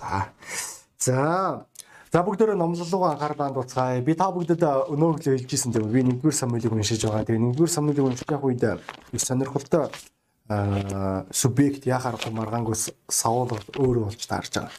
За. 0.00 0.32
За. 0.98 1.66
За 2.10 2.24
бүгдөө 2.26 2.56
номлолгоо 2.58 3.12
анхаарлаа 3.12 3.52
дуцгаая. 3.54 4.00
Би 4.02 4.16
та 4.18 4.32
бүгдэд 4.34 4.64
өнөө 4.66 5.10
өглөө 5.14 5.36
хэлжсэн 5.38 5.70
тийм 5.70 5.92
би 5.94 6.02
нэгдүгээр 6.02 6.34
самуилыг 6.34 6.72
уншиж 6.74 7.06
байгаа. 7.06 7.22
Тэгээ 7.22 7.44
нэгдүгээр 7.44 7.70
самуилыг 7.70 8.06
уншиж 8.08 8.26
явах 8.26 8.50
үед 8.50 8.64
их 9.14 9.22
сонирхолтой 9.22 9.86
аа 10.50 11.22
субъект 11.30 11.86
яхаар 11.86 12.18
маргаангүй 12.34 12.74
савол 13.06 13.54
өөрөө 13.78 14.10
болж 14.10 14.26
таарж 14.26 14.50
байгаа. 14.58 14.74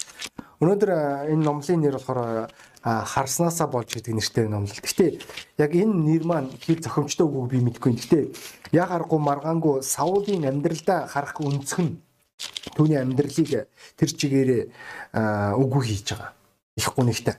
Өнөөдөр 0.60 0.92
энэ 1.32 1.46
номлын 1.48 1.80
нэр 1.80 1.96
болохоор 1.96 2.52
харснаасаа 2.84 3.68
болж 3.72 3.96
гэдэг 3.96 4.12
нэртэй 4.12 4.46
номлол. 4.52 4.84
Гэхдээ 4.84 5.12
яг 5.64 5.72
энэ 5.72 5.96
нэр 6.04 6.24
маань 6.28 6.52
хэл 6.60 6.84
зохимжтой 6.84 7.26
үгүй 7.32 7.48
би 7.56 7.58
мэдэхгүй. 7.64 7.96
Гэхдээ 7.96 8.24
яг 8.76 8.92
аргагүй 8.92 9.20
маргаангүй 9.24 9.80
савлын 9.80 10.52
амьдралдаа 10.52 11.08
харах 11.08 11.40
өнцг 11.40 11.80
нь 11.80 11.96
түүний 12.76 13.00
амьдралыг 13.02 13.68
тэр 13.98 14.10
чигээрээ 14.10 14.64
үгүй 15.58 15.82
хийж 15.86 16.16
байгаа 16.16 16.32
их 16.78 16.90
гунигтай. 16.96 17.36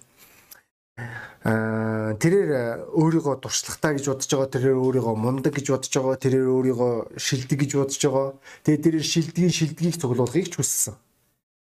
Аа 1.43 2.15
тэрээр 2.23 2.93
өөрийгөө 2.95 3.41
дуршлагтай 3.43 3.97
гэж 3.97 4.07
бодож 4.13 4.31
байгаа, 4.31 4.53
тэрээр 4.55 4.79
өөрийгөө 4.79 5.15
мундаг 5.17 5.53
гэж 5.57 5.67
бодож 5.73 5.91
байгаа, 5.91 6.23
тэрээр 6.23 6.49
өөрийгөө 6.53 6.93
шилдэг 7.19 7.59
гэж 7.65 7.71
бодож 7.81 7.99
байгаа. 7.99 8.29
Тэгээ 8.63 8.85
тэрээр 8.85 9.07
шилдгийн 9.09 9.53
шилдгийг 9.57 9.97
цуглуулахыг 9.99 10.47
ч 10.53 10.55
хүссэн. 10.61 10.95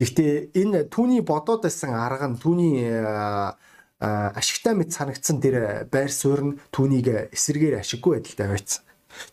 Гэхдээ 0.01 0.56
энэ 0.56 0.89
түүний 0.89 1.20
бодоод 1.20 1.62
байсан 1.62 1.92
арга 1.92 2.27
нь 2.33 2.41
түүний 2.41 2.89
ашигтай 4.01 4.75
мэт 4.75 4.97
санагдсан 4.97 5.39
тэр 5.45 5.84
байр 5.92 6.11
суурь 6.11 6.42
нь 6.51 6.59
түүнийг 6.73 7.31
эсэргээр 7.37 7.84
ашиггүй 7.84 8.17
байдалтай 8.17 8.48
байцсан. 8.48 8.83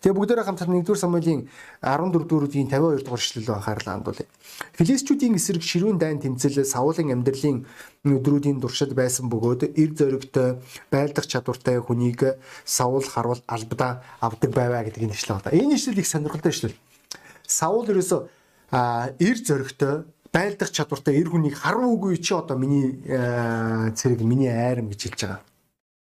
Тэгээ 0.02 0.16
бүгдээрээ 0.16 0.46
хамтар 0.46 0.68
1-р 0.68 0.98
Самуэлийн 0.98 1.48
14 1.82 2.26
дөрүүдийн 2.28 2.68
52 2.68 3.04
дугаар 3.06 3.22
эшлэл 3.22 3.54
анхаарлаа 3.54 3.94
хандуулъя. 3.98 4.26
Филистичүүдийн 4.74 5.38
эсрэг 5.38 5.62
ширүүн 5.62 5.98
дайн 5.98 6.18
тэмцэл 6.18 6.66
Саулын 6.66 7.14
амьдралын 7.14 7.66
өдрүүдийн 8.02 8.58
туршид 8.58 8.92
байсан 8.98 9.30
бөгөөд 9.30 9.74
эр 9.74 9.90
зөрөгтэй 9.94 10.58
байлдах 10.90 11.26
чадвартай 11.26 11.78
хүнийг 11.78 12.38
Саул 12.64 13.02
харвал 13.06 13.42
албадаа 13.46 14.02
авдаг 14.20 14.50
байваа 14.50 14.82
гэдэг 14.86 15.06
энэ 15.06 15.14
эшлэл 15.14 15.38
байна. 15.42 15.54
Энэ 15.54 15.74
эшлэл 15.78 16.02
их 16.02 16.06
сонирхолтой 16.10 16.52
эшлэл. 16.52 16.76
Саул 17.46 17.86
ерөөсө 17.86 18.26
эр 18.72 19.38
зөрөгтэй 19.46 20.04
байлдах 20.32 20.70
чадвартай 20.70 21.16
эр 21.16 21.28
хүнийг 21.30 21.56
харуугүй 21.56 22.18
чи 22.20 22.34
одоо 22.34 22.58
миний 22.58 23.00
цэрэг 23.94 24.20
миний 24.20 24.52
айрам 24.52 24.88
гэж 24.92 25.00
хэлж 25.08 25.20
байгаа. 25.24 25.47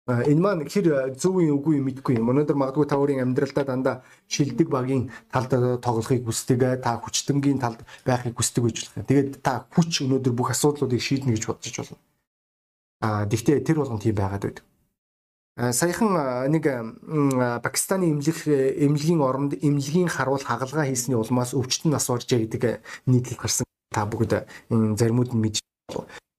Энэ 0.06 0.38
маань 0.38 0.70
хэр 0.70 1.18
зөв 1.18 1.42
юм 1.42 1.58
үгүй 1.58 1.82
юм 1.82 1.90
мэдэхгүй 1.90 2.22
юм. 2.22 2.30
Өнөөдөр 2.30 2.54
магадгүй 2.54 2.86
та 2.86 3.02
өөрийн 3.02 3.26
амьдралдаа 3.26 3.66
дандаа 3.66 3.96
шилдэг 4.30 4.70
багийн 4.70 5.10
талд 5.34 5.50
тоглохыг 5.82 6.30
хүсдэг, 6.30 6.78
та 6.86 7.02
хүчтэнгийн 7.02 7.58
талд 7.58 7.82
байхыг 8.06 8.38
хүсдэг 8.38 8.70
гэж 8.70 8.94
байна. 8.94 9.10
Тэгээд 9.10 9.42
та 9.42 9.66
хүч 9.74 10.06
өнөөдөр 10.06 10.34
бүх 10.38 10.54
асуудлуудыг 10.54 11.02
шийднэ 11.02 11.34
гэж 11.34 11.50
бодож 11.50 11.74
болно. 11.74 11.98
Аа 13.02 13.26
гэхдээ 13.26 13.66
тэр 13.66 13.82
болгон 13.82 13.98
тийм 13.98 14.14
байгаад 14.14 14.46
байдаг. 14.46 14.66
Саяхан 15.56 16.12
нэг 16.54 16.66
Пакистаны 17.66 18.12
эмнэлэг 18.12 18.46
эмнэлгийн 18.86 19.26
оронд 19.26 19.58
эмнэлгийн 19.58 20.12
харуул 20.12 20.44
хагалгаа 20.44 20.86
хийсний 20.86 21.18
улмаас 21.18 21.58
өвчтөн 21.58 21.96
нас 21.96 22.06
оржээ 22.14 22.46
гэдэг 22.46 22.84
нийтлэл 23.10 23.42
гарсан. 23.42 23.66
Та 23.90 24.06
бүгд 24.06 24.46
заримуд 24.70 25.34
нь 25.34 25.42
мэдж 25.42 25.66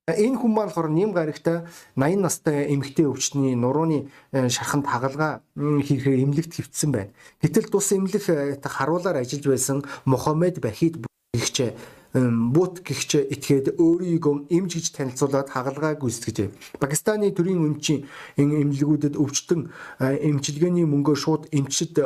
Энэ 0.06 0.38
хүн 0.38 0.54
маань 0.54 0.70
болохоор 0.70 0.86
нэм 0.86 1.10
гарагтай 1.10 1.66
80 1.98 2.22
настай 2.22 2.70
эмэгтэй 2.70 3.10
өвчтний 3.10 3.58
нурууны 3.58 4.06
э, 4.30 4.46
шарханд 4.46 4.86
хагалгаа 4.86 5.42
хийхээр 5.58 6.22
эмнэлэгт 6.22 6.54
хэвтсэн 6.54 6.94
байна. 6.94 7.10
Гэтэл 7.42 7.66
тус 7.66 7.90
эмнэлэг 7.90 8.22
э, 8.30 8.54
харуулаар 8.62 9.18
ажиллаж 9.26 9.46
байсан 9.50 9.82
Мохаммед 10.06 10.62
Бахид 10.62 11.02
гихч 11.34 11.74
бут 12.16 12.80
гихч 12.80 13.20
этгээд 13.28 13.76
өөрийгөө 13.76 14.48
эмч 14.48 14.72
гэж 14.80 14.86
танилцуулаад 14.96 15.52
хагалгаа 15.52 16.00
гүйцэтгэжээ. 16.00 16.80
Пакистаны 16.80 17.28
төрийн 17.36 17.60
өмчийн 17.60 18.08
эмнэлгүүдэд 18.40 19.20
өвчтөн 19.20 19.68
эмчилгээний 20.00 20.88
мөнгөө 20.88 21.16
шууд 21.16 21.52
эмчид 21.52 22.00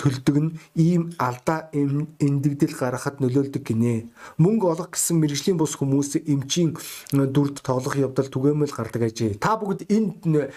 төлдөг 0.00 0.36
нь 0.40 0.56
ийм 0.72 1.12
алдаа 1.20 1.68
эндэгдэл 1.76 2.80
гаргахад 2.80 3.20
нөлөөлдөг 3.20 3.60
гинэ. 3.60 4.08
Мөнгө 4.40 4.72
олох 4.72 4.96
гэсэн 4.96 5.20
мэрэгжлийн 5.20 5.60
бус 5.60 5.76
хүмүүс 5.76 6.24
эмчийн 6.24 6.72
дүрд 7.12 7.60
тоглох 7.60 7.96
явдал 8.00 8.32
түгээмэл 8.32 8.72
гардаг 8.72 9.12
ажээ. 9.12 9.36
Та 9.36 9.60
бүгд 9.60 9.84
энэ 9.92 10.48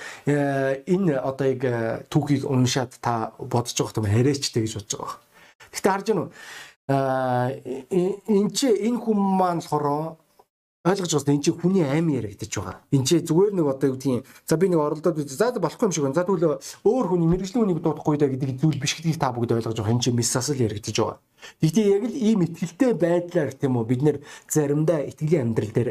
энэ 0.87 1.13
одоо 1.19 1.47
яг 1.51 1.63
түүхийг 2.07 2.47
уншаад 2.47 2.95
та 3.03 3.35
бодож 3.35 3.75
байгаа 3.75 4.07
юм 4.07 4.07
арайчтэй 4.07 4.63
гэж 4.63 4.73
бодож 4.79 4.95
байгаа. 4.95 5.19
Гэтэ 5.69 5.89
харж 5.89 6.07
байна 6.09 6.21
уу? 6.25 6.31
Энэ 6.89 8.49
чи 8.57 8.67
энэ 8.67 8.97
хүн 8.97 9.17
маань 9.17 9.61
болохоор 9.61 10.17
ойлгож 10.89 11.11
байгаа 11.13 11.35
энэ 11.35 11.43
чи 11.43 11.51
хүний 11.51 11.85
аим 11.85 12.09
яригдчих 12.09 12.63
байгаа. 12.63 12.81
Энэ 12.89 13.05
чи 13.05 13.15
зүгээр 13.21 13.53
нэг 13.53 13.67
одоо 13.69 13.87
юу 13.93 13.95
гэдгийг 13.99 14.25
за 14.47 14.57
би 14.57 14.69
нэг 14.73 14.79
оролдоод 14.79 15.21
за 15.21 15.53
болохгүй 15.59 15.85
юм 15.85 15.93
шиг 15.93 16.03
байна. 16.07 16.17
За 16.17 16.25
тэгвэл 16.25 16.57
өөр 16.87 17.05
хүний 17.13 17.29
мэрэгжлийн 17.29 17.61
хүнийг 17.61 17.83
дуудахгүй 17.85 18.17
даа 18.17 18.31
гэдэг 18.33 18.57
зүйл 18.57 18.81
биш 18.81 18.97
гэдгийг 18.97 19.21
та 19.21 19.29
бүгд 19.29 19.53
ойлгож 19.53 19.77
байгаа. 19.77 19.93
Энэ 19.93 20.01
чи 20.01 20.11
мисасл 20.15 20.57
яригдчих 20.57 20.97
байгаа. 20.97 21.21
Тэгтээ 21.61 21.85
яг 21.93 22.03
л 22.09 22.15
ийм 22.15 22.39
ихтэлтэй 22.41 22.91
байдлаар 22.97 23.51
тийм 23.53 23.77
үү 23.77 23.85
бид 23.85 24.01
нэр 24.01 24.17
заримдаа 24.49 25.05
итгэлийн 25.05 25.53
амьдрал 25.53 25.73
дээр 25.75 25.89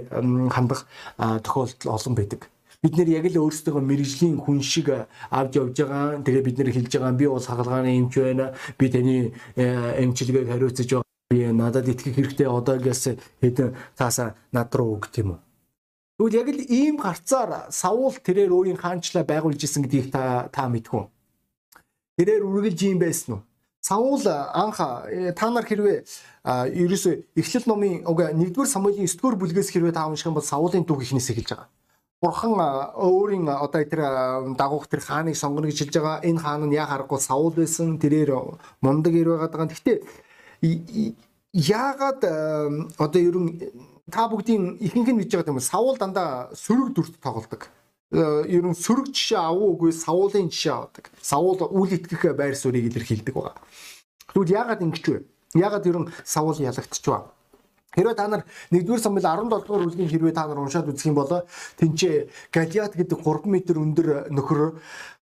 хандах 0.50 0.88
тохиолдол 1.14 1.94
олон 1.94 2.14
байдаг 2.18 2.50
бид 2.82 2.94
нэр 2.94 3.08
яг 3.10 3.26
л 3.26 3.42
өөрсдөө 3.42 3.82
мэрэгжлийн 3.82 4.38
хүн 4.38 4.62
шиг 4.62 5.10
авч 5.34 5.52
явж 5.58 5.74
байгаа. 5.82 6.22
Тэгээ 6.22 6.46
бид 6.46 6.56
нэр 6.62 6.70
хэлж 6.70 6.92
байгаа 6.94 7.18
би 7.18 7.26
бол 7.26 7.42
хагалгааны 7.42 7.90
эмч 7.98 8.14
байна. 8.22 8.54
Би 8.78 8.86
таны 8.86 9.34
э, 9.58 10.02
эмчилгээг 10.06 10.46
хариуцаж 10.46 10.86
байгаа. 10.86 11.10
Би 11.30 11.50
надад 11.50 11.90
итгэх 11.90 12.14
хэрэгтэй 12.14 12.46
одоогоос 12.46 13.18
хэдэн 13.42 13.74
таасаа 13.98 14.38
над 14.54 14.70
руу 14.78 14.94
өг 14.94 15.10
тийм 15.10 15.34
үү. 15.34 15.38
Тэгвэл 16.22 16.38
яг 16.38 16.48
л 16.54 16.62
ийм 16.70 16.96
гарцаар 17.02 17.66
савуул 17.74 18.14
тэрээр 18.14 18.54
өөрийн 18.54 18.78
хаанчлаа 18.78 19.26
байгуулж 19.26 19.58
исэн 19.58 19.82
гэдгийг 19.82 20.14
та 20.14 20.46
та 20.54 20.70
мэдхүн. 20.70 21.10
Тэрээр 22.14 22.46
үргэлж 22.46 22.80
ийм 22.86 23.02
байсан 23.02 23.42
уу? 23.42 23.42
Саул 23.82 24.22
анх 24.26 24.78
э, 25.10 25.34
та 25.34 25.50
нар 25.50 25.66
хэрвээ 25.66 26.06
ерөөсөө 26.46 27.14
эхлэл 27.38 27.66
номын 27.66 28.06
уг 28.06 28.22
1-р 28.22 28.66
Самуэлийн 28.66 29.06
9-р 29.06 29.38
бүлгээс 29.38 29.70
хэрвээ 29.70 29.94
та 29.94 30.10
унших 30.10 30.30
юм 30.30 30.38
бол 30.38 30.46
Саулын 30.46 30.82
дүү 30.82 31.02
ихнээс 31.02 31.30
эхэлж 31.30 31.50
байгаа. 31.54 31.70
Бурхан 32.18 32.58
өөрийн 32.98 33.46
одоо 33.46 33.84
тэр 33.86 34.02
дагуух 34.58 34.90
тэр 34.90 34.98
хааныг 35.06 35.36
сонгоно 35.38 35.70
гэж 35.70 35.86
хэлж 35.86 35.94
байгаа. 36.02 36.26
Энэ 36.26 36.42
хаан 36.42 36.66
нь 36.66 36.74
яг 36.74 36.90
харахгүй 36.90 37.20
Саул 37.22 37.54
байсан. 37.54 37.94
Тэрээр 37.94 38.58
мундаг 38.82 39.14
ир 39.14 39.38
байгаад 39.38 39.54
байгаа. 39.54 39.70
Гэхдээ 39.70 39.96
яагаад 41.54 42.20
одоо 42.98 43.20
ерөн 43.22 43.46
та 44.10 44.26
бүгдийн 44.26 44.82
ихэнх 44.82 45.14
нь 45.14 45.18
мэдж 45.22 45.38
байгаа 45.38 45.54
юм. 45.54 45.62
Саул 45.62 45.94
дандаа 45.94 46.50
сөрөг 46.58 46.90
дүрт 46.98 47.22
тоглодог. 47.22 47.70
Ерөн 48.10 48.74
сөрөг 48.74 49.14
жишээ 49.14 49.38
авуу 49.38 49.78
үгүй 49.78 49.94
Саулын 49.94 50.50
жишээ 50.50 50.74
авдаг. 50.74 51.14
Саул 51.22 51.54
үл 51.70 51.86
итгэх 51.86 52.34
байр 52.34 52.58
суурийг 52.58 52.90
илэрхийлдэг 52.90 53.34
байгаа. 53.34 53.54
Тэгвэл 54.34 54.58
яагаад 54.58 54.82
ингэж 54.82 55.04
вэ? 55.06 55.22
Яагаад 55.54 55.86
ерөн 55.86 56.10
Саул 56.26 56.58
ялагдчихв? 56.58 57.30
Хэрвээ 57.98 58.14
та 58.14 58.30
нар 58.30 58.46
1-р 58.70 59.02
Самуэль 59.02 59.26
17 59.26 59.50
дугаар 59.50 59.82
бүлгийн 59.82 60.06
хэрвээ 60.06 60.30
та 60.38 60.46
нар 60.46 60.62
уншаад 60.62 60.86
үзэх 60.86 61.10
юм 61.10 61.18
бол 61.18 61.42
тэнцээ 61.82 62.30
Галиат 62.54 62.94
гэдэг 62.94 63.18
3 63.18 63.50
м 63.50 63.58
өндөр 63.58 64.30
нөхөр 64.30 64.78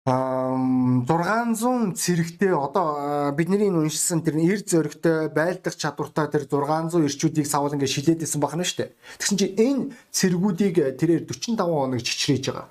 600 0.04 1.96
цэрэгтэй 1.96 2.52
одоо 2.52 3.32
бидний 3.32 3.68
уншсан 3.72 4.20
тэр 4.20 4.36
эр 4.36 4.60
зөрөгтэй 4.64 5.28
байлдах 5.32 5.76
чадвартай 5.76 6.28
тэр 6.28 6.44
600 6.48 7.08
эрчүүдийг 7.08 7.46
савал 7.48 7.72
ингээд 7.72 7.92
шилээд 7.92 8.24
исэн 8.24 8.40
бахна 8.40 8.64
штэ. 8.64 8.92
Тэгсэн 9.20 9.36
чинь 9.36 9.56
энэ 9.56 9.82
цэргүүдийг 10.12 10.96
тэрээр 10.96 11.28
45 11.28 11.60
хоног 11.60 12.00
чичрээж 12.00 12.44
байгаа. 12.52 12.68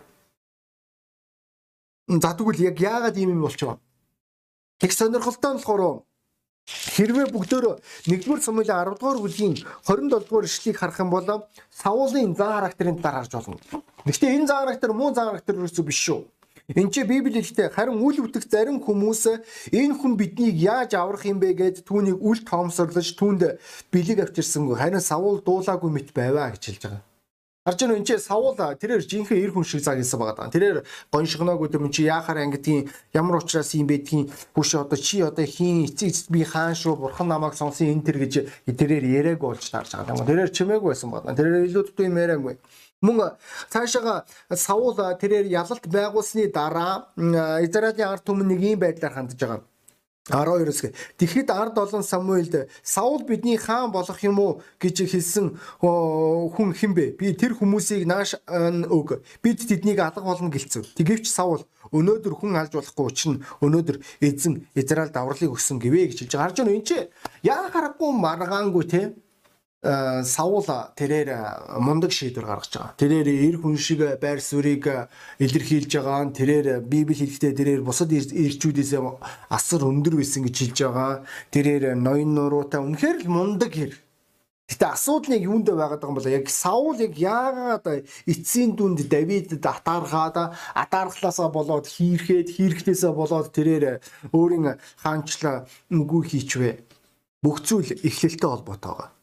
За 2.09 2.33
тэгвэл 2.33 2.61
яг 2.73 2.77
яагаад 2.81 3.17
ийм 3.17 3.37
юм 3.37 3.41
болчихоо? 3.45 3.77
Тэг 4.81 4.93
сонирхолтой 4.93 5.53
нь 5.53 5.61
болохоор 5.61 6.01
Хэрвээ 6.67 7.31
бүгдөө 7.31 7.79
1-р 8.11 8.39
Самуэлийн 8.43 8.75
10 8.75 8.99
дугаар 8.99 9.19
бүлгийн 9.23 9.55
27 9.87 10.27
дугаар 10.27 10.45
ишлэгийг 10.51 10.77
харах 10.77 10.99
юм 10.99 11.09
бол 11.09 11.47
Саулын 11.71 12.35
зан 12.35 12.51
характерын 12.59 12.99
талаар 12.99 13.23
харж 13.23 13.31
болно. 13.39 13.57
Гэхдээ 14.03 14.35
энэ 14.35 14.47
зан 14.51 14.59
характер 14.67 14.91
муу 14.91 15.15
зан 15.15 15.31
характер 15.31 15.55
ерөөсөө 15.55 15.87
биш 15.87 15.99
шүү. 16.03 16.27
Энд 16.75 16.91
чи 16.91 17.07
Библи 17.07 17.39
хэлтэй 17.39 17.71
харин 17.71 18.03
үл 18.03 18.19
өвтөх 18.27 18.43
зарим 18.51 18.83
хүмүүс 18.83 19.23
энэ 19.71 19.95
хүн 19.95 20.19
биднийг 20.19 20.59
яаж 20.59 20.99
аврах 20.99 21.23
юм 21.23 21.39
бэ 21.39 21.55
гэж 21.55 21.87
түүнийг 21.87 22.19
үл 22.19 22.43
тоомсорлож 22.43 23.15
түүнд 23.15 23.55
бэлэг 23.87 24.27
авчирсангүй 24.27 24.75
харин 24.75 24.99
Саул 24.99 25.39
дуулаагүй 25.39 25.87
мэт 25.87 26.11
байваа 26.11 26.51
гэж 26.51 26.63
хэлж 26.67 26.83
байгаа. 26.83 27.06
Харж 27.67 27.83
байна 27.83 27.99
энэ 27.99 28.19
савуул 28.23 28.55
тэрээр 28.55 29.03
жинхэнэ 29.03 29.43
эр 29.43 29.51
хүн 29.51 29.67
шиг 29.67 29.83
загилсан 29.83 30.19
байгаа 30.23 30.47
даа. 30.47 30.55
Тэрээр 30.55 30.87
гоншигноогүй 31.11 31.67
юм 31.75 31.91
чи 31.91 32.07
яахаар 32.07 32.47
ангидгийн 32.47 32.87
ямар 33.11 33.43
учраас 33.43 33.75
юм 33.75 33.91
байдгийн 33.91 34.31
хүш 34.55 34.79
одоо 34.79 34.95
чи 34.95 35.19
одоо 35.19 35.43
хийн 35.43 35.83
эцэг 35.83 36.31
би 36.31 36.47
хаан 36.47 36.79
шүү 36.79 36.95
бурхан 36.95 37.27
намайг 37.27 37.59
сонсон 37.59 37.91
энэ 37.91 38.07
тэр 38.07 38.17
гэж 38.23 38.33
тэрээр 38.71 39.03
яриаг 39.19 39.43
болж 39.43 39.67
таарж 39.67 39.99
байгаа. 39.99 40.23
Тэрээр 40.23 40.55
чимээгүй 40.55 40.95
байсан 40.95 41.11
байна. 41.11 41.35
Тэрээр 41.35 41.67
илүүдтэй 41.67 42.07
юм 42.07 42.15
яриаггүй. 42.15 42.55
Мөн 43.03 43.35
цаашаага 43.67 44.23
савуул 44.55 44.95
тэрээр 44.95 45.51
ялалт 45.51 45.83
байгуулсны 45.91 46.47
дараа 46.47 47.11
Израилийн 47.67 48.07
ард 48.07 48.23
түмэн 48.23 48.47
нэг 48.47 48.63
юм 48.63 48.79
байдлаар 48.79 49.11
хандж 49.11 49.35
байгаа. 49.35 49.59
12-с 50.29 50.91
Тэгэхэд 51.17 51.49
ард 51.51 51.77
олон 51.77 52.03
Самуэлд 52.03 52.67
Саул 52.83 53.23
бидний 53.23 53.57
хаан 53.57 53.91
болох 53.91 54.19
юм 54.23 54.39
уу 54.39 54.61
гэж 54.79 55.07
хэлсэн 55.07 55.55
хүн 55.79 56.69
хинбэ? 56.75 57.15
Би 57.15 57.33
тэр 57.33 57.55
хүмүүсийг 57.55 58.03
нааш 58.03 58.35
өг. 58.47 59.23
Бид 59.41 59.63
тэднийг 59.63 59.99
алга 59.99 60.21
болно 60.21 60.51
гэлцв. 60.51 60.83
Тэгээвч 60.99 61.31
Саул 61.31 61.63
өнөөдөр 61.91 62.33
хүн 62.35 62.59
алж 62.59 62.75
болохгүй 62.75 63.05
учраас 63.07 63.39
өнөөдөр 63.63 63.97
эзэн 64.19 64.67
Израиль 64.75 65.15
даврлыг 65.15 65.55
өгсөн 65.55 65.79
гэвэ 65.79 66.11
гэж 66.11 66.27
хэлж. 66.27 66.35
Харж 66.35 66.55
байна 66.59 66.75
энэ 66.75 66.87
чи 66.87 66.97
яа 67.47 67.71
харахгүй 67.71 68.11
маргаангүй 68.11 68.85
те 68.91 69.01
Саул 69.83 70.65
тэрээр 70.97 71.77
мундаг 71.77 72.09
шийдвэр 72.09 72.49
гаргаж 72.49 72.73
байгаа. 72.73 72.97
Тэрээр 72.97 73.27
эр 73.29 73.55
хүн 73.61 73.77
шиг 73.77 74.01
байр 74.17 74.41
суурийг 74.41 74.89
илэрхийлж 75.37 75.91
байгаа. 76.01 76.33
Тэрээр 76.33 76.81
Библи 76.81 77.13
хэлэхдээ 77.13 77.53
тэрээр 77.53 77.81
бусад 77.85 78.09
ирчүүдээс 78.09 78.97
асар 79.53 79.81
өндөр 79.85 80.17
байсан 80.17 80.49
гэж 80.49 80.55
хэлж 80.57 80.77
байгаа. 80.81 81.21
Тэрээр 81.53 81.93
ноён 81.93 82.33
нуруутай 82.33 82.81
үнэхээр 82.81 83.17
л 83.21 83.29
мундаг 83.29 83.69
хэр. 83.77 83.93
Гэтэ 84.65 84.85
асуудал 84.97 85.37
нь 85.37 85.45
юунд 85.45 85.69
байгаад 85.69 86.01
байгаа 86.01 86.09
юм 86.09 86.17
бол 86.17 86.27
яг 86.27 86.49
Саул 86.49 86.97
яг 86.97 87.13
яагаад 87.13 87.85
эцсийн 88.25 88.73
дүнд 88.73 89.05
Давидэд 89.05 89.61
атаархаад 89.61 90.57
атаархлаасаа 90.73 91.53
болоод 91.53 91.85
хийрхэд 91.85 92.49
хийрхтээсээ 92.49 93.13
болоод 93.13 93.53
тэрээр 93.53 94.01
өөрийн 94.33 94.75
хаанчлаа 95.05 95.69
үгүй 95.87 96.21
хийчвэ. 96.27 96.83
Бүх 97.39 97.61
зүйл 97.63 97.93
эхлэлтэй 97.93 98.49
холбоотой 98.49 98.91
байгаа. 98.91 99.16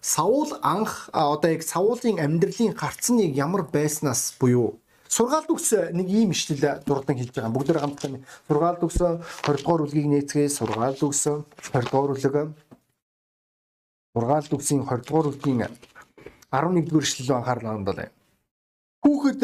Саул 0.00 0.56
анх 0.62 1.10
одоо 1.12 1.50
яг 1.50 1.62
Саулын 1.62 2.18
амьдралын 2.18 2.74
гарцныг 2.74 3.34
ямар 3.34 3.62
байснаас 3.66 4.34
буюу 4.38 4.78
сургаалт 5.08 5.50
өгс 5.50 5.92
нэг 5.92 6.08
ийм 6.08 6.30
ишлэл 6.32 6.82
дурдан 6.86 7.18
хэлж 7.18 7.34
байгаа. 7.34 7.52
Бүгд 7.52 7.76
хамтдаа 7.76 8.20
сургаалт 8.48 8.82
өгс 8.86 8.98
20 8.98 9.60
дугаар 9.60 9.82
бүлгийг 9.84 10.08
нээцгээ 10.08 10.48
сургаалт 10.48 11.02
өгс 11.02 11.22
20 11.28 11.90
дугаар 11.90 12.12
бүлэг 12.14 12.36
сургаалт 14.14 14.52
өгсийн 14.56 14.82
20 14.88 15.06
дугаар 15.08 15.28
бүлгийн 15.28 15.60
11 16.52 16.88
дугаар 16.88 17.04
ишлэл 17.04 17.36
анхаарал 17.36 17.72
хандуулъя. 17.76 18.10
Хүүхэд 19.02 19.40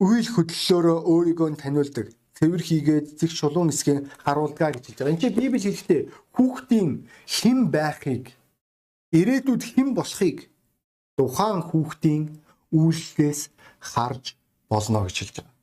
үйл 0.00 0.28
хөдлөлөөрөө 0.34 0.98
өөрийгөө 1.12 1.48
таниулдаг 1.60 2.06
цэвэр 2.40 2.62
хийгээд 2.64 3.06
зэг 3.20 3.30
шулуун 3.36 3.68
нисгээ 3.68 4.24
харуулдгаа 4.24 4.72
гэж 4.72 4.84
хэлж 4.88 4.98
байгаа. 4.98 5.12
Энд 5.12 5.20
чинь 5.20 5.36
Библи 5.36 5.60
хэлэхдээ 5.60 6.00
хүүхдийн 6.32 7.04
хэн 7.28 7.58
байхыг 7.68 8.32
ирээдүйд 9.12 9.62
хэн 9.62 9.88
болохыг 9.94 10.50
тухайн 11.18 11.60
хүүхдийн 11.66 12.24
үйлдэлээс 12.70 13.40
харж 13.92 14.38
болно 14.70 15.04
гэж 15.06 15.16
хэлж 15.18 15.36
байгаа. 15.42 15.54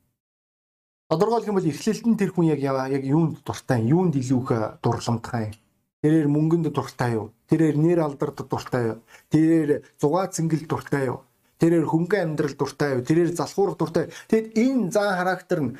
Тодорхойлох 1.08 1.48
юм 1.48 1.56
бол 1.56 1.72
эхлэлд 1.72 2.04
нь 2.04 2.18
тэр 2.20 2.30
хүн 2.36 2.52
яг 2.52 2.60
яг 2.60 3.04
юунд 3.04 3.40
дуртай, 3.40 3.80
юунд 3.80 4.14
илүү 4.20 4.40
их 4.44 4.50
дурламжтай. 4.84 5.56
Тэрээр 6.04 6.28
мөнгөнд 6.28 6.68
дуртай 6.68 7.16
юу? 7.16 7.32
Тэрээр 7.48 7.76
нэр 7.80 8.04
алдарт 8.04 8.44
дуртай 8.44 8.92
юу? 8.92 8.98
Тэрээр 9.32 9.82
зугаа 9.96 10.28
цэнгэл 10.28 10.68
дуртай 10.68 11.08
юу? 11.08 11.24
Тэрээр 11.58 11.88
хөнгөн 11.88 12.36
амьдрал 12.36 12.54
дуртай 12.54 13.00
юу? 13.00 13.02
Тэрээр 13.02 13.34
залхуурах 13.34 13.80
дуртай. 13.80 14.12
Тэгэд 14.30 14.54
энэ 14.54 14.92
зан 14.92 15.16
характер 15.16 15.58
нь 15.64 15.72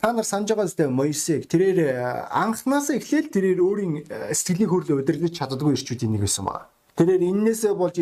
та 0.00 0.16
нар 0.16 0.24
санаж 0.24 0.48
байгаа 0.48 0.66
зү 0.66 0.88
Моисег 0.88 1.44
тэрээр 1.44 2.32
анхнаасаа 2.32 2.96
эхлээл 2.96 3.28
тэрээр 3.30 3.60
өөрийн 3.60 3.92
сэтгэлийн 4.32 4.72
хөдлөлөөр 4.72 5.04
удирдах 5.04 5.36
чаддаггүй 5.36 5.76
ирчүүдийн 5.76 6.16
нэг 6.16 6.24
байсан 6.24 6.48
байна. 6.48 6.66
Тэрээр 7.00 7.32
эннээсээ 7.32 7.72
болж 7.80 7.96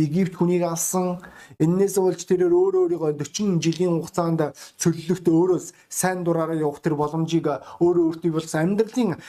Египт 0.00 0.40
хүнийг 0.40 0.64
алсан. 0.64 1.20
Эннээсээ 1.60 2.00
болж 2.00 2.20
тэрээр 2.24 2.56
өөрөө 2.56 2.96
өөрийгөө 2.96 3.12
40 3.20 3.60
жилийн 3.60 4.00
хугацаанд 4.00 4.56
цөллөгт 4.80 5.28
өөрөө 5.28 5.58
сайн 5.92 6.24
дураараа 6.24 6.56
явах 6.56 6.80
тэр 6.80 6.96
боломжийг 6.96 7.44
өөрөө 7.44 8.04
өөртөө 8.08 8.32
болсон 8.32 8.72
амьдралын 8.72 9.20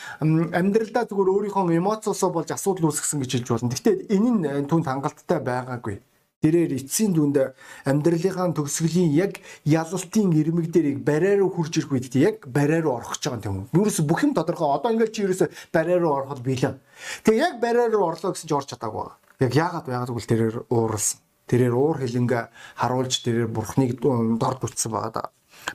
амьдралдаа 0.56 1.04
зүгээр 1.04 1.33
өөрийнхөө 1.36 1.75
эмоцоосоо 1.83 2.31
болж 2.31 2.56
асуудал 2.56 2.88
үүсгэсэн 2.88 3.19
гэж 3.19 3.31
хэлж 3.44 3.48
болно. 3.51 3.75
Гэхдээ 3.75 3.95
энэ 4.07 4.30
нь 4.63 4.68
түн 4.71 4.88
хангалттай 4.88 5.44
байгаагүй. 5.44 6.00
Тэрээр 6.40 6.72
эцсийн 6.80 7.12
дүнд 7.12 7.52
амьдралынхаа 7.84 8.56
төгсгөлийн 8.56 9.12
яг 9.12 9.44
ялалтын 9.68 10.32
ирмэг 10.32 10.72
дээрийг 10.72 11.04
бариа 11.04 11.36
руу 11.44 11.52
хурж 11.52 11.84
ирэх 11.84 11.92
үед 11.92 12.16
яг 12.16 12.48
бариа 12.48 12.80
руу 12.80 12.96
орох 12.96 13.20
гэж 13.20 13.28
байгаа 13.28 13.52
юм. 13.52 13.68
Юурээс 13.76 14.00
бүх 14.08 14.24
юм 14.24 14.32
тодорхой. 14.32 14.72
Одоо 14.72 14.96
ингээд 14.96 15.12
чи 15.12 15.28
юурээс 15.28 15.52
бариа 15.76 16.00
руу 16.00 16.16
ороход 16.16 16.40
билээ. 16.40 16.80
Тэгээ 17.28 17.44
яг 17.44 17.56
бариа 17.60 17.92
руу 17.92 18.08
орлоо 18.08 18.32
гэсэн 18.32 18.48
чи 18.48 18.56
орч 18.56 18.72
чадаагүй. 18.72 19.12
Яг 19.44 19.52
яагаад 19.52 19.92
яагаад 19.92 20.12
гэвэл 20.16 20.32
тэрээр 20.32 20.56
ууралсан. 20.72 21.20
Тэрээр 21.52 21.76
уур 21.76 21.98
хилэнгэ 22.00 22.42
харуулж 22.80 23.14
тэрээр 23.20 23.52
бурхныг 23.52 24.00
дор 24.00 24.56
дутсан 24.64 24.96
байгаа 24.96 25.12
да. 25.12 25.24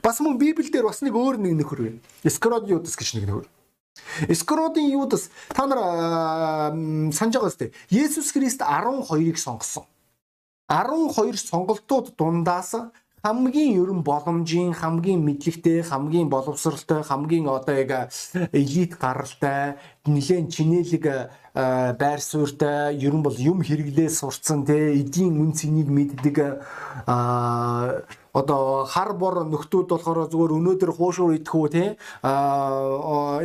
Бас 0.01 0.17
мөн 0.17 0.41
Библиэлд 0.41 0.81
бас 0.81 1.05
нэг 1.05 1.13
өөр 1.13 1.37
нэг 1.45 1.61
нөхөр 1.61 1.79
байна. 1.85 1.99
Скродиудс 2.25 2.97
гэж 2.97 3.21
нэг 3.21 3.29
нөхөр. 3.29 3.45
Скродын 4.33 4.89
Юдас 4.89 5.29
та 5.53 5.67
нар 5.69 6.73
санаж 7.13 7.37
байгаа 7.37 7.51
үстэй. 7.51 7.69
Есүс 7.91 8.31
Христ 8.33 8.65
12-ыг 8.65 9.37
сонгосон. 9.37 9.85
12 10.69 11.37
сонголтууд 11.37 12.15
дундаас 12.17 12.75
хамгийн 13.25 13.73
ерөн 13.81 14.01
боломжийн 14.05 14.73
хамгийн 14.73 15.21
мэдлэгтэй 15.25 15.81
хамгийн 15.81 16.29
боловсралтай 16.29 17.01
хамгийн 17.01 17.49
одоо 17.49 17.75
яг 17.83 18.13
элит 18.53 18.93
гаралтай 19.01 19.77
нэгэн 20.05 20.45
чинэлэг 20.53 21.05
байр 22.01 22.21
суурьтай 22.21 22.93
ерөн 22.97 23.21
бол 23.25 23.37
юм 23.51 23.65
хэрэглээ 23.65 24.09
сурцсан 24.09 24.65
те 24.69 24.77
эдийн 25.01 25.41
үн 25.41 25.51
цэнийг 25.57 25.89
мэддэг 25.89 26.37
а 27.09 28.05
одоо 28.33 28.85
хар 28.85 29.13
бор 29.17 29.41
нөхдүүд 29.49 29.89
болохоор 29.89 30.29
зүгээр 30.29 30.55
өнөөдөр 30.57 30.91
хуушуур 30.93 31.33
идэх 31.37 31.55
үү 31.55 31.69
те 31.73 31.83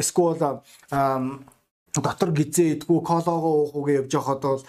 эсвэл 0.01 0.61
дотор 1.95 2.31
гизээ 2.31 2.79
идэггүй 2.79 3.03
кологоо 3.03 3.67
уух 3.67 3.75
үгээ 3.75 4.07
явж 4.07 4.13
байхад 4.15 4.43
бол 4.47 4.63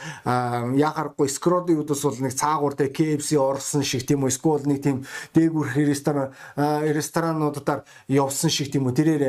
яхахгүй 0.74 1.30
скродын 1.30 1.82
үдс 1.86 2.02
бол 2.02 2.18
нэг 2.18 2.34
цаагууртай 2.34 2.90
KFC 2.90 3.38
орсон 3.38 3.86
шиг 3.86 4.10
тийм 4.10 4.26
үү 4.26 4.34
эсвэл 4.34 4.66
нэг 4.66 4.82
тийм 4.82 5.06
дээгүүрх 5.38 5.78
ресторан 5.86 6.34
ресторануудаар 6.58 7.86
явсан 8.10 8.50
шиг 8.50 8.74
тийм 8.74 8.90
үү 8.90 8.98
тэрээр 8.98 9.24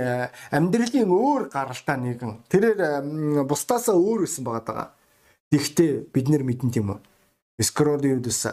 амьдралын 0.56 1.12
өөр 1.12 1.52
гаралтай 1.52 1.96
нэгэн 2.00 2.48
тэрээр 2.48 3.44
бусдаасаа 3.44 3.92
өөр 3.92 4.24
байсан 4.24 4.44
байгаа. 4.48 4.96
Тэгвэл 5.52 6.08
бид 6.08 6.26
нар 6.32 6.42
мэдэн 6.48 6.72
тийм 6.72 6.96
үү 6.96 6.98
скродын 7.60 8.24
үдс 8.24 8.48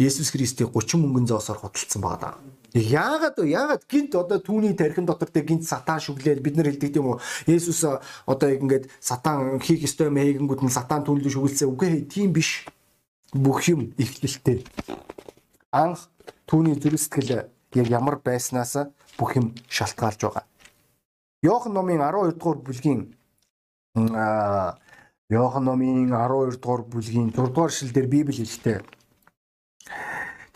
Есүс 0.00 0.32
Христийг 0.32 0.72
30 0.72 0.96
мөнгөн 0.96 1.28
зоосоор 1.28 1.60
худалдсан 1.60 2.00
байгаа. 2.02 2.40
Яагаад? 2.74 3.38
Яагаад 3.42 3.82
гинт 3.90 4.14
одоо 4.14 4.38
түүний 4.38 4.76
тархин 4.78 5.06
дотор 5.06 5.28
тэ 5.28 5.42
гинт 5.42 5.66
сатан 5.66 5.98
шүглээд 5.98 6.38
бид 6.38 6.56
нар 6.56 6.70
хэлдэг 6.70 6.96
юм 6.96 7.16
уу? 7.16 7.20
Есүс 7.46 7.82
одоо 8.26 8.48
ингээд 8.50 8.86
сатан 9.02 9.58
хийх 9.58 9.82
ёстой 9.82 10.06
юм 10.06 10.18
хийгэнгүүд 10.18 10.62
нь 10.62 10.70
сатан 10.70 11.02
түнлэн 11.02 11.34
шүглэсэн. 11.34 11.66
Үгүй 11.66 12.06
тийм 12.06 12.30
биш. 12.30 12.66
Бүх 13.34 13.66
юм 13.66 13.90
ихлэлтэй. 13.98 14.62
Анх 15.74 16.06
түүний 16.46 16.78
зүрх 16.78 16.98
сэтгэл 17.02 17.50
яг 17.74 17.86
ямар 17.90 18.22
байснаас 18.22 18.90
бүх 19.18 19.34
юм 19.34 19.54
шалтгаалж 19.66 20.20
байгаа. 20.22 20.44
Йохан 21.42 21.72
номын 21.74 21.98
12 21.98 22.38
дугаар 22.38 22.58
бүлгийн 22.62 23.00
Йохан 25.30 25.64
номын 25.64 26.10
12 26.10 26.58
дугаар 26.62 26.82
бүлгийн 26.86 27.30
4 27.34 27.50
дугаар 27.54 27.70
шил 27.70 27.90
дээр 27.90 28.06
Библи 28.06 28.34
хэлэхдээ 28.34 28.99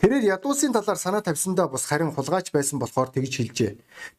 Тэрээр 0.05 0.37
ядуусын 0.37 0.69
талаар 0.69 1.01
санаа 1.01 1.25
тавьсандаа 1.25 1.65
бас 1.65 1.89
харин 1.89 2.13
хулгайч 2.13 2.53
байсан 2.53 2.77
болохоор 2.77 3.09
тэгж 3.09 3.41
хэлжээ. 3.41 3.71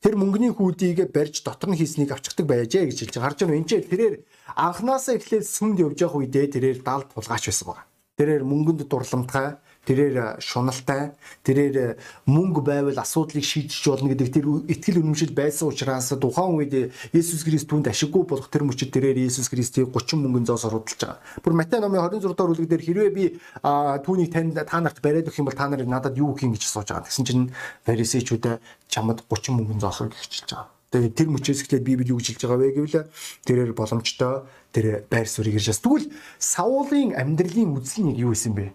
Тэр 0.02 0.18
мөнгөний 0.18 0.50
хүүдийг 0.50 1.14
барьж 1.14 1.46
дотор 1.46 1.70
нь 1.70 1.78
хийснийг 1.78 2.10
авчдаг 2.10 2.42
байжээ 2.42 2.90
гэж 2.90 2.98
хэлж 3.06 3.14
байна 3.22 3.54
уу? 3.54 3.54
Энд 3.54 3.70
чинь 3.70 3.86
тэрээр 3.86 4.14
анханасаа 4.58 5.14
эхлээд 5.14 5.46
сүмд 5.46 5.78
явж 5.78 6.02
явах 6.02 6.18
үедээ 6.26 6.58
тэрээр 6.58 6.78
далд 6.82 7.14
хулгайч 7.14 7.46
байсан 7.46 7.66
байна. 7.70 7.86
Тэрээр 8.18 8.42
мөнгөнд 8.42 8.82
дурламтгай 8.90 9.62
тэрээр 9.86 10.42
шуналтай 10.42 11.14
тэрээр 11.46 11.96
мөнгө 12.26 12.60
байвал 12.66 12.98
асуудлыг 12.98 13.46
шийдэж 13.46 13.82
болно 13.86 14.10
гэдэг 14.10 14.28
тэр 14.34 14.46
итгэл 14.66 15.00
үнэмшил 15.00 15.32
байсан 15.32 15.70
учраас 15.70 16.10
тухайн 16.10 16.58
үед 16.58 16.74
Есүс 17.14 17.46
Христ 17.46 17.70
түнд 17.70 17.86
ашиггүй 17.86 18.26
болох 18.26 18.50
тэр 18.50 18.66
мөчид 18.66 18.90
тэрээр 18.90 19.30
Есүс 19.30 19.46
Христийг 19.46 19.94
30 19.94 20.26
мөнгөн 20.26 20.46
зоос 20.50 20.66
худалдаж 20.66 20.98
байгаа. 20.98 21.22
Бүр 21.40 21.54
Матай 21.54 21.78
номын 21.80 22.02
26 22.02 22.34
дугаар 22.34 22.50
бүлэг 22.50 22.68
дээр 22.68 22.82
хэрвээ 22.82 23.10
би 23.14 23.24
түүнийг 23.62 24.30
танд 24.34 24.58
та 24.58 24.82
нарт 24.82 24.98
бариад 24.98 25.30
өгөх 25.30 25.38
юм 25.38 25.46
бол 25.46 25.54
та 25.54 25.70
нарыг 25.70 25.86
надад 25.86 26.18
юу 26.18 26.34
юм 26.34 26.52
гэж 26.52 26.66
асууж 26.66 26.90
байгаа. 26.90 27.06
Тэгсэн 27.06 27.24
чинь 27.24 27.50
фарисеучудаа 27.86 28.58
чамд 28.90 29.22
30 29.30 29.54
мөнгөн 29.54 29.80
зоосоо 29.80 30.10
гэж 30.10 30.18
хэлж 30.18 30.50
байгаа. 30.50 30.74
Тэгээд 30.90 31.14
тэр 31.18 31.28
мөчөөс 31.34 31.60
эхлээд 31.66 31.86
Библи 31.86 32.10
юу 32.10 32.18
гэж 32.22 32.26
хэлж 32.38 32.42
байгаа 32.46 32.60
вэ 32.62 32.74
гэвэл 32.78 33.10
тэрээр 33.42 33.72
боломжтой 33.74 34.46
тэр 34.70 35.04
байр 35.10 35.26
суурийг 35.26 35.58
ирж 35.58 35.74
бас. 35.74 35.82
Тэгвэл 35.82 36.06
Саулын 36.38 37.10
амьдралын 37.18 37.74
үзэл 37.74 38.06
нь 38.06 38.18
юу 38.22 38.32
исэн 38.32 38.54
бэ? 38.54 38.70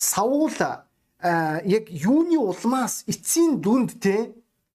Саул 0.00 0.48
яг 0.50 1.90
юуны 1.92 2.38
улмаас 2.40 3.04
эцсийн 3.06 3.60
дүнд 3.60 4.00
те 4.00 4.32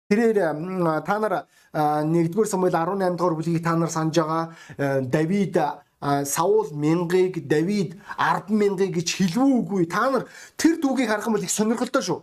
тэрээр 0.09 1.05
та 1.05 1.19
нар 1.21 1.45
1-р 1.71 2.47
Самуэль 2.49 2.73
18 2.73 3.15
дугаар 3.15 3.37
бүлгийг 3.37 3.63
та 3.63 3.75
нар 3.77 3.93
санаж 3.93 4.17
байгаа 4.17 5.05
Давид 5.05 5.57
Саул 6.25 6.73
мянгыг 6.73 7.45
Давид 7.47 8.01
10 8.17 8.49
мянгыг 8.49 8.97
гэж 8.97 9.07
хэлвүүгүй 9.21 9.85
та 9.85 10.09
нар 10.09 10.25
тэр 10.57 10.81
дүүгийг 10.81 11.13
харах 11.13 11.29
юм 11.29 11.37
бол 11.37 11.45
их 11.45 11.53
сонирхолтой 11.53 12.01
шүү. 12.01 12.19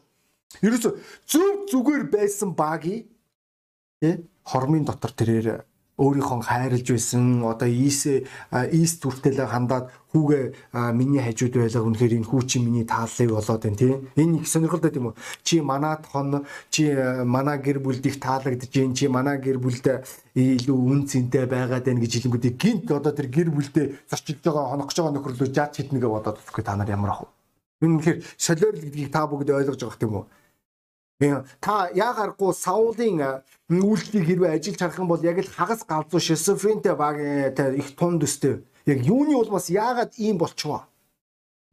Ерөөсө 0.67 0.91
зөв 1.31 1.71
зүгээр 1.71 2.11
байсан 2.11 2.51
багий 2.59 3.07
тий 4.03 4.27
хормын 4.43 4.83
дотор 4.83 5.15
тэрээр 5.15 5.63
өөрийнхөө 5.99 6.47
хайрлж 6.47 6.87
байсан. 6.95 7.43
Одоо 7.43 7.69
ийс 7.69 8.07
ийс 8.07 8.93
зүртэл 9.03 9.43
хандаад 9.51 9.91
хүүгээ 10.15 10.73
миний 10.95 11.19
хажууд 11.19 11.55
байлаа. 11.59 11.83
Үнэхээр 11.83 12.17
энэ 12.23 12.31
хүү 12.31 12.43
чи 12.47 12.59
миний 12.63 12.87
тааллыг 12.87 13.35
болоод 13.35 13.63
байна 13.67 13.77
тийм 13.77 14.09
энэ 14.15 14.39
их 14.41 14.49
сонирхолтой 14.49 14.95
тийм 14.95 15.11
үү 15.11 15.15
чи 15.43 15.61
манад 15.61 16.07
хон 16.07 16.47
чи 16.71 16.95
мана 17.27 17.59
гэр 17.59 17.83
бүлд 17.83 18.07
их 18.07 18.23
таалагдж 18.23 18.71
гин 18.71 18.95
чи 18.95 19.11
мана 19.11 19.37
гэр 19.37 19.59
бүлд 19.59 20.07
илүү 20.39 20.79
үн 20.79 21.01
цэнтэй 21.11 21.51
байгаад 21.51 21.85
байна 21.85 22.01
гэж 22.01 22.13
хэлэнгүүдийг 22.23 22.57
гинт 22.57 22.87
одоо 22.95 23.13
тэр 23.13 23.27
гэр 23.27 23.51
бүлдээ 23.51 23.87
зорчилж 24.07 24.41
байгаа 24.47 24.71
хонох 24.71 24.89
гэж 24.89 24.97
байгаа 25.03 25.15
нөхрөлөө 25.19 25.49
жаач 25.51 25.83
хитнэгээ 25.83 26.15
бодоод 26.15 26.39
үзэхгүй 26.39 26.65
та 26.65 26.79
нар 26.79 26.89
ямар 26.89 27.11
ах 27.11 27.21
вэ? 27.27 27.29
Энэ 27.83 27.95
үнэхээр 27.99 28.19
солиорл 28.39 28.83
гэдгийг 28.87 29.11
та 29.11 29.27
бүгд 29.27 29.51
ойлгож 29.51 29.83
байгаа 29.83 30.07
юм 30.07 30.15
уу 30.23 30.27
Та 31.19 31.91
яагаргүй 31.99 32.55
Саулын 32.55 33.43
үйлчлийг 33.67 34.23
хэрвээ 34.23 34.55
ажиллаж 34.55 34.79
харах 34.79 34.99
юм 35.03 35.11
бол 35.11 35.25
яг 35.27 35.43
л 35.43 35.51
хагас 35.51 35.83
галзуу 35.83 36.23
шизофрентэй 36.23 36.95
багтай 36.95 37.75
их 37.75 37.99
тун 37.99 38.23
дөстэй. 38.23 38.63
Яг 38.87 39.03
юуны 39.03 39.35
улмаас 39.35 39.67
яагаад 39.67 40.15
ийм 40.15 40.39
болчихвоо? 40.39 40.87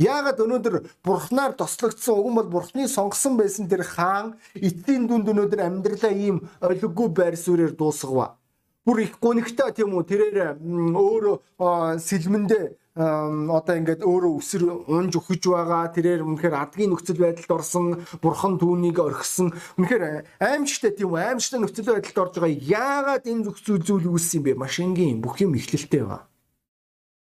Яагаад 0.01 0.41
өнөөдөр 0.41 0.75
бурхнаар 1.05 1.53
тослогдсон 1.53 2.17
уг 2.17 2.27
нь 2.33 2.37
бол 2.41 2.49
бурхны 2.49 2.89
сонгосон 2.89 3.37
байсан 3.37 3.69
тэр 3.69 3.85
хаан 3.85 4.33
эцсийн 4.57 5.05
дүнд 5.05 5.29
өнөөдөр 5.29 5.61
амьдралаа 5.61 6.11
ийм 6.11 6.49
олиггүй 6.65 7.07
байр 7.13 7.37
суурьаар 7.37 7.77
дуусгава. 7.77 8.41
Бүр 8.81 9.05
их 9.05 9.21
гонигтай 9.21 9.71
тийм 9.77 9.93
үү 9.93 10.03
тэрээр 10.09 10.57
өөрөө 10.57 12.01
сэлмэндээ 12.01 12.65
одоо 12.95 13.75
ингээд 13.75 14.07
өөрөө 14.07 14.33
өсөр 14.39 14.87
унж 14.87 15.19
өгч 15.19 15.51
байгаа 15.51 15.91
тэрээр 15.91 16.23
үнэхээр 16.23 16.55
адгийн 16.55 16.95
нөхцөл 16.95 17.19
байдалд 17.19 17.51
орсон 17.51 17.85
бурхан 18.23 18.55
түүнийг 18.55 19.03
орхисон 19.03 19.51
үнэхээр 19.75 20.23
аимшигтай 20.39 20.95
тийм 20.95 21.11
аимшигтай 21.11 21.59
нөхцөл 21.59 21.91
байдалд 21.91 22.23
орж 22.23 22.33
байгаа 22.39 22.55
яагаад 22.55 23.27
энэ 23.27 23.51
зөвхөн 23.51 23.83
зүйл 23.83 24.07
үүссэн 24.15 24.39
юм 24.39 24.43
бэ 24.47 24.63
машингийн 24.63 25.19
бүх 25.19 25.43
юм 25.43 25.59
ихлэлтэй 25.59 26.07
байгаа 26.07 26.23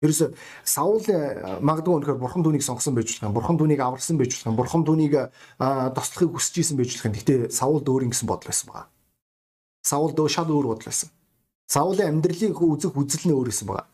Ерөөсө 0.00 0.32
Саул 0.64 1.04
э, 1.12 1.60
магадгүй 1.60 1.92
өнөхөр 2.00 2.16
бурхан 2.16 2.40
түүнийг 2.40 2.64
сонгосон 2.64 2.96
байж 2.96 3.12
болох 3.12 3.28
юм. 3.28 3.34
Бурхан 3.36 3.58
түүнийг 3.60 3.84
аварсан 3.84 4.16
байж 4.16 4.32
болох 4.32 4.48
юм. 4.48 4.56
Бурхан 4.56 4.84
түүнийг 4.88 5.14
тослохыг 5.60 6.40
хүсэж 6.40 6.56
исэн 6.64 6.80
байж 6.80 6.96
болох 6.96 7.04
юм. 7.04 7.14
Гэхдээ 7.20 7.52
Саул 7.52 7.84
дөөр 7.84 8.08
ингэсэн 8.08 8.24
бодол 8.24 8.48
байсан 8.48 8.72
байгаа. 8.72 8.88
Саул 9.84 10.16
дөөр 10.16 10.32
шал 10.32 10.48
өөр 10.48 10.72
бодол 10.72 10.88
байсан. 10.88 11.12
Саулын 11.68 12.16
амьдралыг 12.16 12.56
үзэх 12.56 12.96
үзэл 12.96 13.28
нь 13.28 13.36
өөр 13.36 13.52
байсан 13.52 13.68
байгаа. 13.68 13.86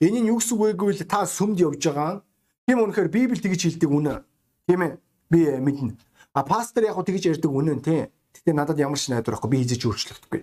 Энэ 0.00 0.20
нь 0.20 0.28
юу 0.28 0.36
гэсэн 0.36 0.56
үг 0.56 0.60
вэ 0.60 0.72
гэвэл 0.76 1.08
та 1.08 1.24
сүмд 1.24 1.56
явж 1.56 1.80
байгаа. 1.88 2.20
Тийм 2.68 2.84
үнэхээр 2.84 3.08
Библи 3.08 3.40
тэгж 3.40 3.80
хэлдэг 3.80 3.90
үнэ. 3.90 4.24
Тийм 4.68 4.80
ээ. 4.84 4.92
Би 5.32 5.40
мэднэ. 5.56 5.96
А 6.36 6.44
пастор 6.44 6.84
яг 6.84 7.00
тэгж 7.00 7.32
ярьдаг 7.32 7.48
үнэ 7.48 7.80
тий. 7.80 8.12
Гэтэ 8.36 8.52
надад 8.52 8.76
ямар 8.76 9.00
ч 9.00 9.08
найдвар 9.08 9.40
байхгүй. 9.40 9.50
Би 9.50 9.64
хизээч 9.64 9.82
өөрчлөгдөхгүй. 9.88 10.42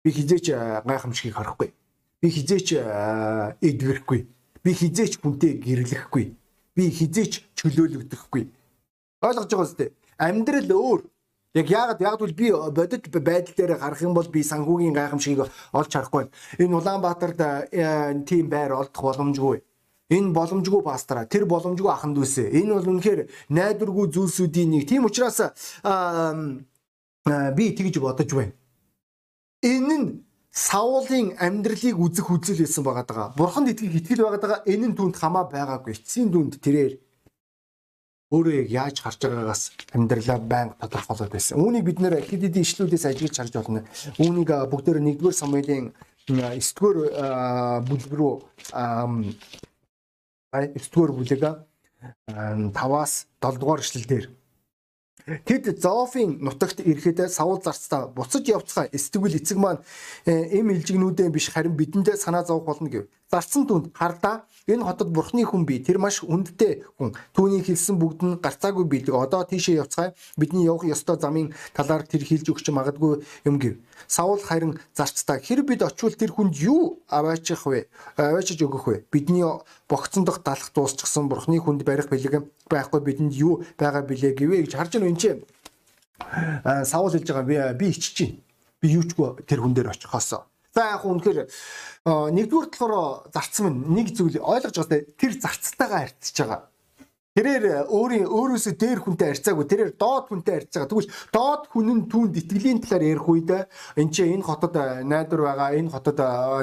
Би 0.00 0.08
хизээч 0.16 0.46
гайхамшигыг 0.88 1.36
харахгүй. 1.36 1.76
Би 2.24 2.28
хизээч 2.32 2.68
эдгэрхгүй. 3.60 4.20
Би 4.64 4.70
хизээч 4.72 5.20
хүнтэй 5.20 5.60
гэрлэхгүй. 5.60 6.24
Би 6.72 6.84
хизээч 6.88 7.52
чөлөөлөгдөхгүй. 7.52 8.48
Ойлгож 9.20 9.50
байгаа 9.52 9.66
үстэй. 9.68 9.88
Амьдрал 10.16 10.72
өөр 10.72 11.00
Яг 11.56 11.70
яагаад 11.72 12.00
яг 12.04 12.18
бол 12.20 12.32
би 12.36 12.50
бодит 12.52 13.08
байдал 13.08 13.54
дээр 13.56 13.78
гарах 13.80 14.02
юм 14.04 14.12
бол 14.12 14.28
би 14.28 14.42
санхүүгийн 14.44 14.92
гайхамшигыг 14.92 15.48
олж 15.72 15.92
харахгүй. 15.92 16.28
Энэ 16.60 16.76
Улаанбаатарт 16.76 17.40
э, 17.72 18.12
тийм 18.28 18.50
байр 18.52 18.76
олдох 18.76 19.02
боломжгүй. 19.02 19.64
Энэ 20.12 20.36
боломжгүй 20.36 20.82
пастора, 20.84 21.24
тэр 21.24 21.48
боломжгүй 21.48 21.90
ахын 21.90 22.12
дүүсээ. 22.12 22.60
Энэ 22.60 22.76
бол 22.76 22.90
үнэхээр 22.92 23.20
найдваргүй 23.48 24.06
зүйлсүүдийн 24.12 24.70
нэг. 24.70 24.84
Тийм 24.84 25.08
учраас 25.08 25.40
би 27.56 27.64
тэгж 27.72 27.98
бодож 28.04 28.30
байна. 28.36 28.52
Энэ 29.64 29.96
нь 29.96 30.06
Саулын 30.56 31.36
амьдралыг 31.36 32.00
үзэх 32.00 32.32
үзэл 32.32 32.64
байсан 32.64 32.84
байгаа 32.84 33.04
даа. 33.04 33.32
Бурханд 33.36 33.68
итгэх 33.72 33.92
итгэл 33.92 34.24
байгаа 34.24 34.40
даа. 34.40 34.62
Энэ 34.64 34.88
нь 34.88 34.96
түнд 34.96 35.16
хамаа 35.16 35.44
байгаагүй. 35.52 35.92
Эцсийн 35.92 36.32
дүнд 36.32 36.64
тэрээр 36.64 36.96
өөрөө 38.34 38.66
яг 38.66 38.70
яаж 38.70 38.96
харж 39.06 39.20
байгаагаас 39.22 39.62
амьдралаа 39.94 40.38
байнга 40.42 40.74
тодорхойлоод 40.82 41.30
байсан. 41.30 41.62
Үүнийг 41.62 41.84
бид 41.86 41.98
нэр 42.02 42.18
хэд 42.26 42.42
хэдэн 42.42 42.66
ишлүүдээс 42.66 43.06
ажиглаж 43.06 43.36
харж 43.38 43.54
байна. 43.54 43.86
Үүнийг 44.18 44.50
бүгдээр 44.66 44.98
1-р 44.98 45.30
Самуэлийн 45.30 45.94
9-р 46.26 46.98
бүлэг 47.86 48.12
рүү 48.18 48.34
9-р 50.50 51.10
бүлэг 51.14 51.42
5-аас 52.26 53.12
7-р 53.38 53.80
ишлэл 53.80 54.10
дээр 54.10 54.26
Тэд 55.26 55.82
Зоофийн 55.82 56.38
нутагт 56.38 56.78
ирэхэд 56.86 57.26
Саул 57.34 57.58
зарцтай 57.58 58.06
буцаж 58.14 58.46
явцгаа 58.46 58.86
эсвэл 58.94 59.34
эцэг 59.34 59.58
маань 59.58 59.82
эм 60.22 60.70
илжигнүүдээ 60.70 61.34
биш 61.34 61.50
харин 61.50 61.74
бидэндээ 61.74 62.14
санаа 62.14 62.46
зовох 62.46 62.70
болно 62.70 62.86
гэв. 62.86 63.10
Зарцсан 63.26 63.66
түнд 63.66 63.90
хардаа 63.90 64.46
энэ 64.70 64.86
хотод 64.86 65.10
бурхны 65.10 65.42
хүн 65.42 65.66
бий. 65.66 65.82
Тэр 65.82 65.98
маш 65.98 66.22
хүндтэй 66.22 66.86
хүн. 66.94 67.10
Түүний 67.34 67.58
хэлсэн 67.58 67.98
бүгд 67.98 68.20
нь 68.22 68.38
гарцаагүй 68.38 68.86
бидэг. 68.86 69.18
Одоо 69.18 69.42
тийшээ 69.42 69.82
явцгаа 69.82 70.14
бидний 70.38 70.62
явах 70.62 70.86
ёстой 70.86 71.18
замын 71.18 71.50
талаар 71.74 72.06
тэр 72.06 72.22
хэлж 72.22 72.46
өгч 72.54 72.70
магадгүй 72.70 73.26
юм 73.42 73.58
гэв. 73.58 73.82
Саул 74.06 74.38
харин 74.38 74.78
зарцтай 74.94 75.42
хэр 75.42 75.66
бид 75.66 75.82
очивол 75.82 76.14
тэр 76.14 76.30
хүнд 76.38 76.54
юу 76.54 77.02
аваачих 77.10 77.66
вэ? 77.66 77.90
Аваачиж 78.14 78.62
өгөх 78.62 78.86
вэ? 78.86 78.96
Бидний 79.10 79.42
богцон 79.90 80.22
дох 80.22 80.46
далах 80.46 80.70
дуусчихсан 80.70 81.26
бурхны 81.26 81.58
хүнд 81.58 81.82
барих 81.82 82.06
бэлэг 82.06 82.46
байхгүй 82.70 83.00
бидэнд 83.02 83.34
юу 83.34 83.66
байгаа 83.74 84.06
билээ 84.06 84.38
гэвэ 84.38 84.70
гэж 84.70 84.78
харж 84.78 85.02
байна 85.02 85.10
энэ 85.10 85.18
чинь. 85.18 85.42
Саул 86.86 87.10
хэлж 87.10 87.26
байгаа 87.26 87.74
би 87.74 87.90
би 87.90 87.90
чинь. 87.90 88.38
Би 88.78 88.94
юучгүй 88.94 89.42
тэр 89.50 89.66
хүн 89.66 89.74
дээр 89.74 89.90
очихоосоо 89.90 90.46
За 90.76 90.92
яг 90.92 91.08
үнэхээр 91.08 91.48
нэгдүгээр 92.36 92.68
болохоор 92.68 93.32
зарцсан 93.32 93.72
минь 93.72 93.96
нэг 93.96 94.12
зүйл 94.12 94.36
ойлгож 94.44 94.76
байгаа 94.76 95.08
тэр 95.16 95.32
зарцтайгаа 95.40 96.00
харьцаж 96.04 96.36
байгаа. 96.36 96.60
Тэрээр 97.36 97.88
өөрийн 97.88 98.28
өөрөөсөө 98.28 98.74
дээр 98.80 99.00
хүнтэй 99.00 99.28
харьцаагүй 99.32 99.64
тэрээр 99.68 99.92
доод 99.96 100.28
хүнтэй 100.28 100.68
харьцаж 100.68 100.76
байгаа. 100.76 100.92
Тэгвэл 100.92 101.12
доод 101.32 101.62
хүн 101.72 101.88
нь 101.96 102.04
түүнд 102.12 102.34
итгэлийн 102.44 102.80
талаар 102.84 103.04
ярих 103.08 103.28
үед 103.28 103.50
энэ 103.96 104.12
ч 104.12 104.16
энэ 104.24 104.44
хотод 104.44 104.76
найдвар 105.04 105.42
байгаа, 105.48 105.68
энэ 105.80 105.92
хотод 105.96 106.18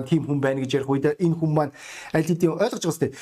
тийм 0.09 0.29
хүн 0.29 0.39
байна 0.41 0.61
гэж 0.61 0.71
ярих 0.77 0.89
үед 0.93 1.05
энэ 1.17 1.37
хүн 1.37 1.51
маань 1.53 1.73
аль 2.13 2.25
хэдийн 2.25 2.57
ойлгож 2.57 2.85
байгаа 2.85 2.97
сте. 3.01 3.13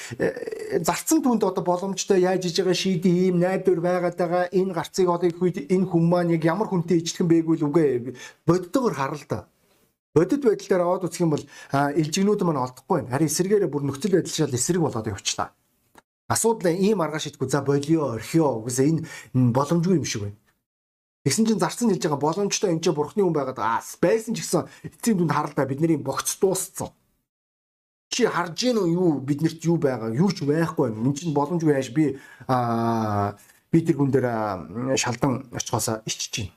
Зарцсан 0.83 1.23
түүнд 1.23 1.43
одоо 1.43 1.63
боломжтой 1.63 2.19
яаж 2.19 2.51
иж 2.51 2.55
байгаа 2.59 2.75
шийдээ 2.75 3.31
ийм 3.31 3.39
найдвар 3.39 3.79
байгаад 3.79 4.15
байгаа. 4.15 4.43
Энэ 4.51 4.75
гарцыг 4.75 5.07
одоо 5.07 5.27
их 5.27 5.39
үед 5.39 5.71
энэ 5.71 5.87
хүн 5.87 6.03
маань 6.07 6.35
яг 6.35 6.43
ямар 6.47 6.71
хүнтэй 6.71 6.99
ижилхэн 6.99 7.31
байгүй 7.31 7.59
л 7.59 7.67
үгүй 7.67 8.15
боддогоор 8.47 8.95
хараа 8.95 9.19
л 9.19 9.27
да 9.27 9.39
бодит 10.15 10.43
байдал 10.43 10.67
дээр 10.67 10.81
аваад 10.81 11.05
үзэх 11.07 11.23
юм 11.23 11.31
бол 11.31 11.45
илжигнүүд 11.71 12.41
маань 12.43 12.63
олдохгүй 12.63 12.95
байна. 13.01 13.11
Харин 13.15 13.31
эсэргээрээ 13.31 13.71
бүр 13.71 13.83
нөхцөл 13.87 14.15
байдал 14.19 14.35
шал 14.35 14.53
эсрэг 14.55 14.81
болоод 14.81 15.07
явчлаа. 15.07 15.55
Асуудал 16.27 16.71
ийм 16.71 17.01
арга 17.01 17.19
шийдэхгүй 17.19 17.49
за 17.49 17.61
болио 17.61 18.15
орхио 18.15 18.59
үгүйс 18.59 18.79
энэ 18.83 19.03
боломжгүй 19.55 19.99
юм 19.99 20.07
шиг 20.07 20.21
байна. 20.27 20.39
Тэгсэн 21.23 21.45
чинь 21.45 21.59
зарцсан 21.59 21.89
хэлж 21.91 22.01
байгаа 22.01 22.17
боломжтой 22.17 22.71
энэ 22.73 22.81
ч 22.81 22.89
бурхны 22.91 23.21
хүн 23.21 23.35
байгаад 23.35 23.59
аа 23.59 23.83
байсан 24.01 24.33
ч 24.33 24.41
гэсэн 24.41 24.65
эцсийн 24.87 25.17
дүнд 25.21 25.31
харалдаа 25.31 25.65
бидний 25.69 25.99
богц 26.01 26.39
дууссан. 26.41 26.89
Чи 28.09 28.25
харж 28.25 28.57
гин 28.57 28.81
үү 28.81 28.89
юу 28.95 29.21
биднэрт 29.21 29.61
юу 29.63 29.77
байгаа 29.77 30.09
юу 30.09 30.33
ч 30.33 30.41
байхгүй 30.41 30.89
байна. 30.89 31.05
Энд 31.05 31.19
чинь 31.21 31.37
боломжгүй 31.37 31.77
яаш 31.77 31.93
би 31.93 32.17
аа 32.49 33.37
би 33.69 33.85
тэр 33.85 34.01
хүн 34.01 34.09
дээр 34.09 34.27
шалдан 34.97 35.45
очихоосоо 35.53 36.01
ичж 36.09 36.21
чинь. 36.33 36.51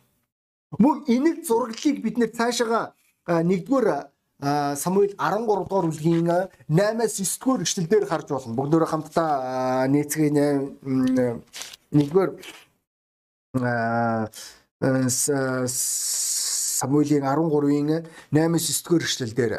Мөн 0.78 1.04
энийг 1.12 1.44
зураглалыг 1.44 2.00
бид 2.00 2.16
нэр 2.16 2.32
цаашаага 2.32 2.96
нэгдүгээр 3.28 3.88
Самуил 4.76 5.14
13 5.16 5.46
дугаар 5.46 5.86
бүлгийн 5.88 6.28
8-аас 6.68 7.16
9 7.16 7.40
дугаар 7.40 7.62
эшлэл 7.64 7.88
дээр 7.88 8.04
харж 8.04 8.28
болно. 8.28 8.54
Бүгдөө 8.58 8.86
хамтдаа 8.90 9.86
нийцгийн 9.88 10.36
нэгдүгээр 11.94 12.30
Самуилийн 16.76 17.24
13-ийн 17.24 17.88
8-аас 18.34 18.66
9 18.68 18.84
дугаар 18.84 19.04
эшлэл 19.08 19.32
дээр 19.32 19.54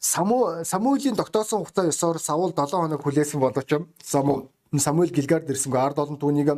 Саму 0.00 0.64
Самуилийн 0.64 1.16
тогтоосон 1.16 1.60
хугацаа 1.62 1.86
ёсоор 1.92 2.18
Саул 2.18 2.52
7 2.52 2.70
хоног 2.70 3.02
хүлээсэн 3.02 3.40
боловч 3.40 3.70
Саму 4.02 4.50
Самуил 4.74 5.10
Гилгард 5.10 5.50
ирсэнгүй 5.50 5.80
ард 5.80 5.98
олон 5.98 6.18
түүнийг 6.18 6.50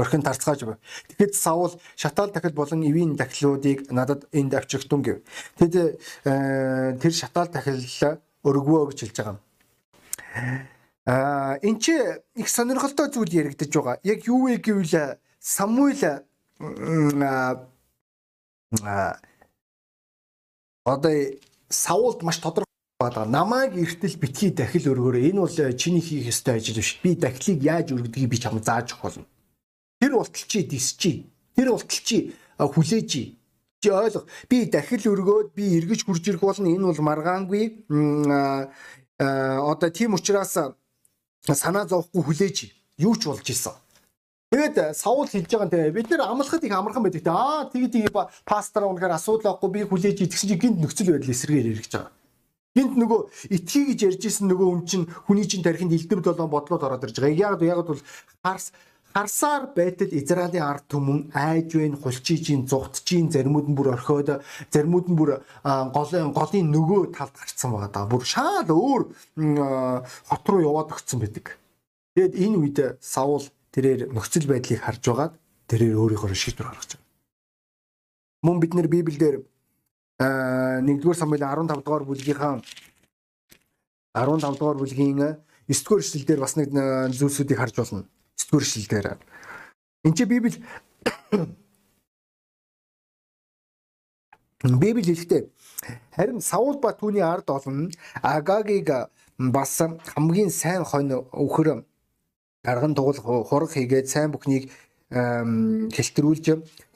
орхин 0.00 0.22
тарцгааж 0.22 0.64
байв. 0.64 0.78
Тэгэхэд 1.08 1.34
Саул 1.34 1.72
шатаал 1.96 2.30
дахил 2.30 2.52
болон 2.52 2.82
эвийн 2.82 3.16
дахилуудыг 3.16 3.90
надад 3.90 4.26
энд 4.32 4.54
авчигтун 4.54 5.02
гэв. 5.02 5.22
Тэд 5.58 5.74
э, 5.76 6.96
тэр 7.00 7.12
шатаал 7.12 7.48
дахил 7.48 7.80
өргөвөө 8.44 8.90
гэж 8.90 8.98
хэлж 9.00 9.16
байгаа 9.16 9.34
юм. 9.36 9.40
Аа 11.06 11.58
энэ 11.62 11.80
чи 11.80 11.92
их 12.34 12.48
сонирхолтой 12.48 13.10
зүйл 13.10 13.32
яригдаж 13.32 13.68
байгаа. 13.68 13.98
Яг 14.02 14.26
юу 14.26 14.48
вэ 14.48 14.56
гэвэл 14.56 15.18
Самуил 15.40 16.02
аа 16.60 17.66
одоо 20.84 21.12
Саулд 21.68 22.22
маш 22.22 22.38
тодорхой 22.38 22.66
байгаа. 22.98 23.24
Намайг 23.24 23.76
эртэл 23.76 24.16
битгий 24.18 24.50
дахил 24.50 24.92
өргөөрэй. 24.92 25.30
Энэ 25.30 25.40
бол 25.40 25.76
чиний 25.76 26.00
хийх 26.00 26.28
ёстой 26.28 26.56
ажил 26.56 26.76
биш. 26.76 27.00
Би 27.02 27.16
дахилыг 27.16 27.62
яаж 27.62 27.92
өргөдгийг 27.92 28.28
би 28.28 28.36
чамд 28.36 28.64
зааж 28.64 28.92
өгөх 28.92 29.02
болно. 29.02 29.26
Тэр 30.00 30.16
ултал 30.16 30.44
чи 30.48 30.62
дисчи. 30.64 31.26
Тэр 31.54 31.72
ултал 31.76 32.00
чи 32.04 32.32
хүлээж. 32.58 33.36
Чи 33.80 33.88
ойлго. 33.88 34.26
Би 34.48 34.64
дахил 34.66 35.04
өргөөд 35.12 35.52
би 35.54 35.76
эргэж 35.78 36.04
хурж 36.04 36.24
ирэх 36.28 36.40
болно. 36.40 36.68
Энэ 36.72 36.88
бол 36.88 37.04
маргаангүй. 37.04 37.64
Одоо 39.20 39.90
тийм 39.92 40.14
учраас 40.16 40.56
санаа 41.44 41.84
зовхгүй 41.84 42.22
хүлээж 42.24 42.56
юу 42.98 43.16
ч 43.16 43.28
болж 43.28 43.44
исэн. 43.44 43.76
Тэгээд 44.50 44.96
Саул 44.98 45.28
хэлж 45.30 45.46
байгаа 45.46 45.70
те 45.70 45.90
бид 45.94 46.10
нэр 46.10 46.26
амлахад 46.26 46.64
их 46.64 46.74
амархан 46.74 47.06
байдаг 47.06 47.22
те 47.22 47.30
аа 47.30 47.70
тэгээ 47.70 48.10
тэгээ 48.10 48.28
пастор 48.42 48.90
унахаар 48.90 49.14
асуудал 49.14 49.54
авахгүй 49.54 49.70
би 49.70 49.80
хүлээж 49.86 50.26
идэгсэн 50.26 50.48
чи 50.50 50.56
гинт 50.58 50.82
нөхцөл 50.82 51.14
байдал 51.14 51.30
эсрэгээр 51.30 51.70
эргэж 51.70 51.92
байгаа. 51.94 52.10
Гинт 52.74 52.94
нөгөө 52.98 53.20
итгий 53.46 53.84
гэж 53.94 54.00
ярьж 54.10 54.22
исэн 54.26 54.50
нөгөө 54.50 54.66
хүн 54.74 54.82
чинь 54.90 55.06
хүний 55.06 55.46
чинь 55.46 55.62
тарихынд 55.62 55.94
элдв 55.94 56.18
долоон 56.18 56.50
бодлоод 56.50 56.82
ороод 56.82 57.06
ирж 57.06 57.22
байгаа. 57.22 57.54
Яг 57.54 57.62
яг 57.62 57.86
бол 57.86 58.02
харс 58.42 58.74
харсаар 59.14 59.72
байтал 59.74 60.08
Израилийн 60.10 60.62
ард 60.62 60.84
түмэн 60.88 61.30
айж 61.34 61.74
байна, 61.74 61.96
хулчижийн, 61.96 62.66
зугтжийн 62.66 63.30
заримуд 63.30 63.66
нь 63.68 63.74
бүр 63.74 63.94
орхиод, 63.94 64.42
заримуд 64.70 65.10
нь 65.10 65.18
бүр 65.18 65.42
голын 65.64 66.32
голын 66.32 66.70
нөгөө 66.70 67.10
талд 67.14 67.34
гарцсан 67.34 67.74
байгаа 67.74 67.90
даа. 67.90 68.06
Бүр 68.06 68.22
шаал 68.24 68.70
өөр 68.70 69.02
хот 70.30 70.44
руу 70.46 70.62
яваад 70.62 70.94
өгцөн 70.94 71.20
байдаг. 71.20 71.58
Тэгэд 72.14 72.34
энэ 72.38 72.56
үед 72.58 72.78
Саул 73.02 73.44
тэрээр 73.74 74.14
нөхцөл 74.14 74.46
байдлыг 74.46 74.80
харж 74.82 75.02
байгаад 75.02 75.34
тэрээр 75.66 75.98
өөрийнхөө 75.98 76.34
шийдвэр 76.34 76.70
гаргаж 76.70 76.94
байна. 76.94 77.06
Мөн 78.46 78.56
бид 78.62 78.72
нэр 78.74 78.88
Библиэлд 78.88 79.46
1-р 80.20 81.16
Самуэль 81.16 81.42
15 81.42 81.82
дугаар 81.82 82.04
бүлгийнхаа 82.06 82.62
15 84.14 84.58
дугаар 84.58 84.78
бүлгийн 84.78 85.38
9-р 85.70 86.02
эшлэлдэр 86.02 86.40
бас 86.42 86.54
нэг 86.58 86.74
зүйлсүүдийг 87.14 87.58
харж 87.58 87.76
болно. 87.78 88.04
9-р 88.48 88.62
эшлэлдэр. 88.62 89.18
Энд 90.04 90.16
чи 90.16 90.24
Библи 90.24 90.56
Библи 94.62 95.02
хэлэхдээ 95.02 95.48
харин 96.16 96.40
Саул 96.40 96.80
ба 96.80 96.92
түүний 96.92 97.24
ард 97.24 97.48
олон 97.48 97.92
Агагийг 98.22 99.08
бас 99.38 99.80
хамгийн 99.80 100.50
сайн 100.50 100.84
хонь 100.84 101.12
өхөр 101.32 101.84
гарган 102.64 102.94
дугал 102.94 103.44
хураг 103.44 103.72
хийгээд 103.72 104.08
сайн 104.08 104.32
бүхнийг 104.32 104.68
хэлтрүүлж 105.10 106.46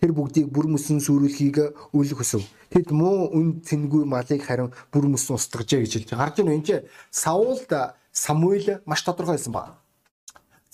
тэр 0.01 0.13
бүгдийг 0.13 0.53
бүр 0.53 0.69
мөсөн 0.77 1.01
сүрүүлхийг 1.01 1.57
үл 1.97 2.11
хөсөв. 2.15 2.45
Тэд 2.69 2.93
муу 2.93 3.33
үн 3.33 3.65
цэнгүй 3.65 4.05
малыг 4.05 4.45
харин 4.45 4.71
бүр 4.93 5.09
мөсөн 5.09 5.35
устгажээ 5.41 5.83
гэж 5.83 5.93
хэлж 5.93 6.09
байгаа. 6.13 6.25
Гарч 6.29 6.37
ийн 6.39 6.53
энэ 6.53 6.85
Саулд 7.11 7.71
Самуэль 8.13 8.85
маш 8.87 9.03
тодорхой 9.03 9.35
хэлсэн 9.35 9.53
байна. 9.53 9.84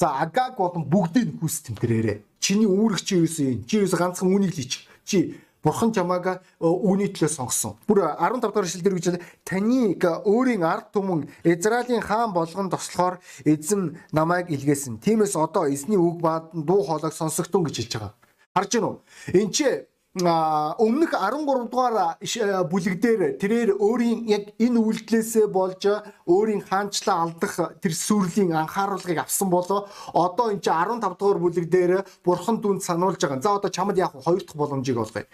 За 0.00 0.16
Агаг 0.16 0.57
болон 0.57 0.88
бүгдийг 0.88 1.37
хүс 1.45 1.61
тэмтрээрээ. 1.69 2.25
Чиний 2.40 2.64
үүрэг 2.64 3.04
чи 3.04 3.21
юу 3.21 3.28
юм? 3.28 3.69
Чи 3.69 3.85
юу 3.85 3.88
ганцхан 3.92 4.33
үнийг 4.33 4.57
л 4.57 4.64
ич. 4.64 4.88
Чи 5.04 5.37
Бурхан 5.61 5.92
чамаага 5.92 6.40
үүний 6.57 7.12
төлөө 7.12 7.28
сонгосон. 7.28 7.76
Бүр 7.85 8.09
15 8.16 8.40
дахь 8.40 8.64
эшлэл 8.64 8.80
дээр 8.80 8.97
гэж 8.97 9.07
таныг 9.45 10.00
өөрийн 10.25 10.64
ард 10.64 10.88
түмэн 10.97 11.28
Израилийн 11.45 12.00
хаан 12.00 12.33
болгон 12.33 12.73
тослохоор 12.73 13.21
эзэн 13.45 14.00
намайг 14.09 14.49
илгээсэн. 14.49 15.04
Тиймээс 15.04 15.37
одоо 15.37 15.69
эзний 15.69 16.00
үг 16.00 16.16
баад 16.25 16.49
дуу 16.57 16.80
хоолойг 16.80 17.12
сонсогдсон 17.12 17.69
гэж 17.69 17.76
хэлж 17.76 17.92
байгаа. 17.92 18.12
Харж 18.57 18.71
гинөө. 18.73 18.95
Энд 19.37 19.52
чи 19.52 19.85
өмнөх 20.19 21.14
13 21.14 21.71
дугаар 21.71 22.19
бүлэг 22.67 22.99
дээр 22.99 23.38
тэрээр 23.38 23.71
өөрийн 23.79 24.26
яг 24.26 24.50
энэ 24.59 24.83
үйлдэлээсээ 24.83 25.47
болж 25.47 25.87
өөрийн 26.26 26.67
хаанчлаа 26.67 27.31
алдах 27.31 27.79
тэр 27.79 27.95
сүрлийн 27.95 28.50
анхааруулгыг 28.50 29.23
авсан 29.23 29.47
болоо 29.55 29.87
одоо 30.11 30.50
энэ 30.50 30.67
чи 30.67 30.71
15 30.71 31.14
дугаар 31.14 31.38
бүлэг 31.38 31.71
дээр 31.71 32.02
бурхан 32.26 32.59
дүнд 32.59 32.83
сануулж 32.83 33.23
байгаа. 33.23 33.38
За 33.38 33.55
одоо 33.55 33.71
чамд 33.71 33.99
яг 34.02 34.11
хоёр 34.11 34.43
дахь 34.43 34.59
боломжийг 34.59 34.99
олгоё 34.99 35.31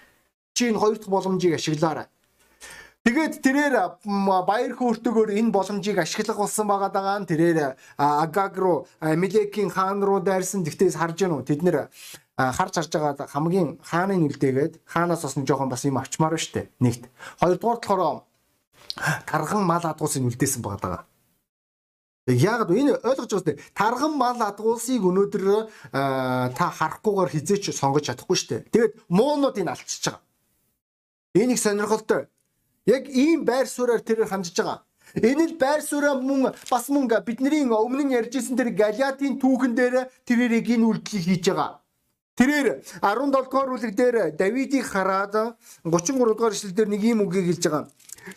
чи 0.52 0.68
энэ 0.68 0.78
хоёр 0.78 1.00
дахь 1.00 1.09
боломжийг 1.09 1.54
ашиглаарай. 1.56 2.12
Тэгээд 3.06 3.38
тэрээр 3.40 3.75
баяр 4.45 4.73
хөөртэйгээр 4.76 5.40
энэ 5.40 5.54
боломжийг 5.56 6.04
ашиглах 6.04 6.37
болсон 6.37 6.66
байгаа 6.68 6.90
даа. 6.92 7.25
Тэрээр 7.25 7.80
Агаг 7.97 8.59
руу 8.59 8.87
Милекийн 9.00 9.71
хаан 9.71 10.02
руу 10.04 10.21
дайрсан. 10.21 10.66
Тэгтээс 10.66 10.99
харж 10.99 11.16
гэнэ 11.23 11.35
үү? 11.38 11.47
Тэд 11.47 11.62
нэр 11.62 11.87
харж 12.37 12.75
харж 12.76 12.93
байгаа 12.93 13.26
хамгийн 13.33 13.81
хааны 13.81 14.20
нүлдээгээд 14.20 14.85
хаанаас 14.85 15.22
бас 15.25 15.35
жоохон 15.40 15.68
бас 15.72 15.85
юм 15.85 15.96
авчмаар 15.96 16.37
ба 16.37 16.38
штэ. 16.38 16.68
Нэгт. 16.81 17.09
Хоёрдугаар 17.40 17.81
болохоор 17.81 18.22
тархан 19.25 19.64
мал 19.64 19.81
адгуулсыг 19.81 20.22
нүлдээсэн 20.22 20.61
байгаа. 20.61 21.05
Яг 22.27 22.68
энэ 22.68 23.01
ойлгож 23.01 23.31
байгаа 23.33 23.40
үстэй 23.40 23.57
тархан 23.72 24.12
мал 24.20 24.37
адгуулсыг 24.37 25.01
өнөөдөр 25.01 25.44
та 26.53 26.64
харахгүйгээр 26.77 27.33
хизээч 27.33 27.72
сонгож 27.72 28.05
чадахгүй 28.05 28.37
штэ. 28.37 28.68
Тэгээд 28.68 28.92
муунууд 29.09 29.57
энэ 29.57 29.72
алчиж 29.72 30.05
байгаа. 30.05 30.20
Энэ 31.40 31.53
их 31.57 31.61
сонирхолтой. 31.61 32.29
Яг 32.85 33.09
ийм 33.09 33.49
байр 33.49 33.64
сууриаар 33.64 34.05
тэр 34.05 34.29
хандж 34.29 34.53
байгаа. 34.53 34.85
Энэ 35.16 35.55
л 35.55 35.57
байр 35.57 35.81
сууриа 35.81 36.20
мөн 36.20 36.53
бас 36.53 36.85
мөн 36.92 37.09
бидний 37.25 37.64
өмнө 37.64 38.05
нь 38.05 38.16
ярьжсэн 38.18 38.59
тэр 38.59 38.77
Галиатын 38.77 39.40
түүхэн 39.40 39.72
дээр 39.72 40.11
тэрэрийг 40.27 40.68
энэ 40.68 40.85
үйлдэлийг 40.85 41.25
хийж 41.25 41.46
байгаа. 41.55 41.86
Тэрээр 42.37 42.85
17 43.01 43.33
дугаар 43.33 43.68
бүлэг 43.72 43.92
дээр 43.96 44.16
Давидыг 44.37 44.85
хараад 44.85 45.57
33 45.88 46.37
дугаар 46.37 46.53
эшлэл 46.53 46.77
дээр 46.77 46.88
нэг 46.92 47.03
ийм 47.03 47.25
үгийг 47.25 47.49
хэлж 47.49 47.64
байгаа. 47.64 47.88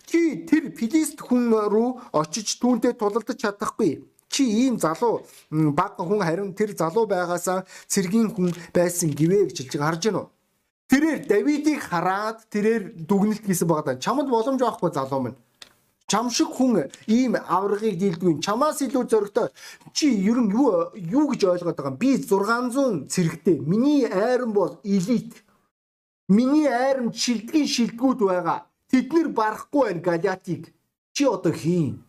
Чи 0.08 0.48
тэр 0.48 0.72
Филист 0.72 1.20
хүн 1.20 1.52
рүү 1.52 2.16
очиж 2.16 2.64
түүнтэй 2.64 2.96
тулалдаж 2.96 3.36
чадахгүй. 3.36 4.08
Чи 4.32 4.44
ийм 4.48 4.80
залуу 4.80 5.28
баг 5.52 6.00
хүн 6.00 6.24
харин 6.24 6.56
тэр 6.56 6.72
залуу 6.80 7.12
байгаасаа 7.12 7.68
цэргийн 7.92 8.32
хүн 8.32 8.56
байсан 8.72 9.12
гэвэ 9.12 9.52
гэж 9.52 9.68
хэлж 9.68 9.74
байгаа. 9.76 9.90
Харж 9.92 10.04
байна 10.08 10.20
уу? 10.24 10.30
Тэрээр 10.90 11.20
Давидыг 11.28 11.80
хараад 11.84 12.48
тэрээр 12.48 12.84
дүгнэлт 13.04 13.44
хийсэн 13.46 13.68
байгаа 13.68 13.86
даа. 13.94 14.00
Чамд 14.00 14.30
боломж 14.32 14.62
байхгүй 14.64 14.90
залуу 14.96 15.22
минь. 15.28 15.38
Чам 16.10 16.32
шиг 16.34 16.50
хүн 16.58 16.90
ийм 17.06 17.38
аврагыг 17.38 17.96
дийлдгүй. 18.02 18.42
Чамаас 18.42 18.82
илүү 18.82 19.04
зөрөгтэй. 19.12 19.48
Чи 19.94 20.10
ер 20.10 20.42
нь 20.42 20.50
юу 20.50 20.90
юу 20.98 21.30
гэж 21.30 21.42
ойлгоод 21.46 21.78
байгаа 21.78 21.94
юм? 21.94 22.02
Би 22.02 22.18
600 22.18 23.06
цэрэгтэй. 23.14 23.62
Миний 23.62 24.10
айран 24.10 24.52
бол 24.52 24.82
элит. 24.84 25.38
Миний 26.28 26.66
айран 26.66 27.14
шилдгийн 27.14 27.70
шилдгүүд 27.70 28.20
байгаа. 28.26 28.66
Тэд 28.90 29.14
нэр 29.14 29.30
барахгүй 29.30 29.84
байна 29.86 30.02
Галиатыг. 30.02 30.74
Чи 31.14 31.30
одоо 31.30 31.54
хийн? 31.54 32.02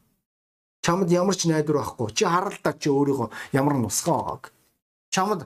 Чамд 0.80 1.12
ямар 1.12 1.36
ч 1.36 1.44
найдвар 1.44 1.84
байхгүй. 1.84 2.08
Чи 2.16 2.24
харалтаа 2.24 2.72
чи 2.80 2.88
өөрийгөө 2.88 3.28
ямар 3.52 3.76
нусгаа 3.76 4.16
байгааг. 4.16 4.52
Чамд 5.12 5.44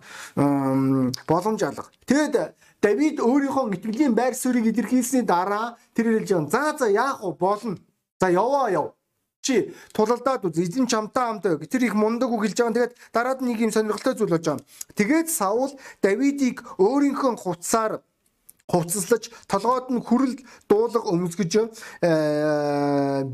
боломж 1.26 1.60
алга. 1.66 1.90
Тэгэд 2.06 2.54
Давид 2.78 3.18
өөрийнхөө 3.18 3.74
итгэлийн 3.74 4.14
байр 4.14 4.38
суурийг 4.38 4.70
илэрхийлсний 4.70 5.26
дараа 5.26 5.74
тэр 5.96 6.22
хэлж 6.22 6.30
байгаа. 6.30 6.50
За 6.54 6.62
за 6.78 6.86
яах 6.86 7.18
вэ? 7.24 7.34
Болно. 7.34 7.78
За 8.24 8.30
яваа 8.30 8.70
яв. 8.72 8.94
Чи 9.44 9.74
тулалдаад 9.92 10.48
үз 10.48 10.56
эзэн 10.56 10.88
чамтай 10.88 11.28
хамт 11.28 11.44
тэр 11.68 11.84
их 11.84 11.92
мундаг 11.92 12.32
үг 12.32 12.48
хэлж 12.48 12.56
байгаа. 12.56 12.72
Тэгээд 12.72 12.94
дараад 13.12 13.40
нэг 13.44 13.60
юм 13.60 13.68
сонирхолтой 13.68 14.16
зүйл 14.16 14.32
болж 14.32 14.46
байгаа. 14.48 14.64
Тэгээд 14.96 15.28
Саул 15.28 15.76
Давидыг 16.00 16.64
өөрийнхөө 16.80 17.36
хувцсаар 17.36 18.00
хувцаслаж 18.64 19.28
толгойд 19.44 19.92
нь 19.92 20.00
хүрэл 20.00 20.40
дуулаг 20.64 21.04
өмсгөж 21.04 21.52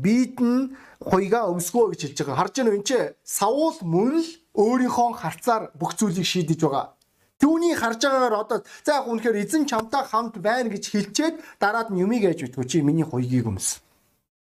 биед 0.03 0.35
нь 0.43 0.75
хуйгаа 0.99 1.47
өмсгөө 1.55 1.95
гэж 1.95 2.01
хэлж 2.11 2.17
байгаа. 2.27 2.39
Харж 2.43 2.53
байна 2.59 2.69
уу 2.75 2.79
энэ 2.83 2.87
ч 2.91 2.91
Саул 3.23 3.79
мөн 3.79 4.19
л 4.19 4.27
өөрийнхөө 4.59 5.09
харцаар 5.15 5.71
бүх 5.79 5.95
зүйлийг 5.95 6.27
шийдэж 6.27 6.67
байгаа. 6.67 6.99
Түүний 7.39 7.79
харж 7.79 8.03
байгаагаар 8.03 8.35
одоо 8.43 8.59
за 8.83 8.99
яг 8.99 9.07
үнэхээр 9.07 9.39
эзэн 9.39 9.63
чамтай 9.71 10.03
хамт 10.03 10.35
байна 10.43 10.67
гэж 10.67 10.83
хэлчихэд 10.91 11.39
дараад 11.63 11.95
нь 11.95 12.03
юмыг 12.03 12.27
яаж 12.27 12.43
мэдгүй 12.43 12.67
чи 12.67 12.83
миний 12.83 13.07
хуйгийг 13.07 13.47
өмс. 13.47 13.79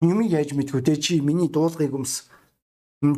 Юмыг 0.05 0.29
яаж 0.29 0.53
мэдгүй 0.53 0.83
те 0.85 0.97
чи 1.01 1.21
миний 1.21 1.49
дуулгыг 1.49 1.95
өмс. 1.97 2.29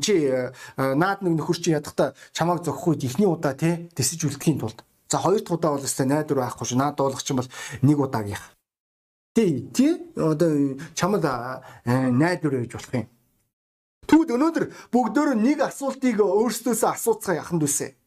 Чи 0.03 0.15
э, 0.31 0.53
наад 0.77 1.23
нэг 1.23 1.39
нөхөр 1.39 1.59
чи 1.59 1.75
ядахта 1.75 2.15
чамайг 2.33 2.63
зогхгүй 2.63 2.99
ихний 3.03 3.27
удаа 3.27 3.55
те 3.55 3.91
тэсэж 3.95 4.27
үлдэхийн 4.27 4.59
тулд. 4.63 4.87
За 5.11 5.19
хоёр 5.19 5.43
дахь 5.43 5.55
удаа 5.59 5.75
бол 5.75 5.87
өстой 5.87 6.07
найдвар 6.07 6.47
байхгүй 6.47 6.67
шүү. 6.67 6.79
Наад 6.79 6.97
дуулах 6.99 7.23
чинь 7.23 7.39
бол 7.39 7.51
нэг 7.83 7.99
удаагийнх. 7.99 8.43
Тий, 9.35 9.69
тий 9.75 9.99
одоо 10.17 10.79
чамд 10.95 11.23
э, 11.23 12.11
найдвар 12.11 12.63
байж 12.63 12.73
болох 12.73 12.95
юм. 12.95 13.07
Түүд 14.07 14.31
өнөөдөр 14.39 14.65
бүгдөө 14.95 15.35
нэг 15.35 15.67
асуултыг 15.67 16.23
өөрсдөөсөө 16.23 16.91
асууцгаа 16.95 17.43
яханд 17.43 17.67
үсэ. 17.67 17.99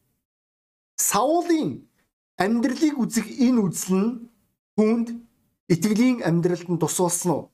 Саулын 0.96 1.84
амьдралыг 2.40 2.96
үзэх 2.96 3.28
энэ 3.28 3.60
үзэл 3.60 3.96
нь 4.00 4.10
түүнд 4.76 5.08
итгэлийн 5.68 6.24
амьдралд 6.24 6.68
нь 6.72 6.80
тусуулсан 6.80 7.30
уу? 7.36 7.44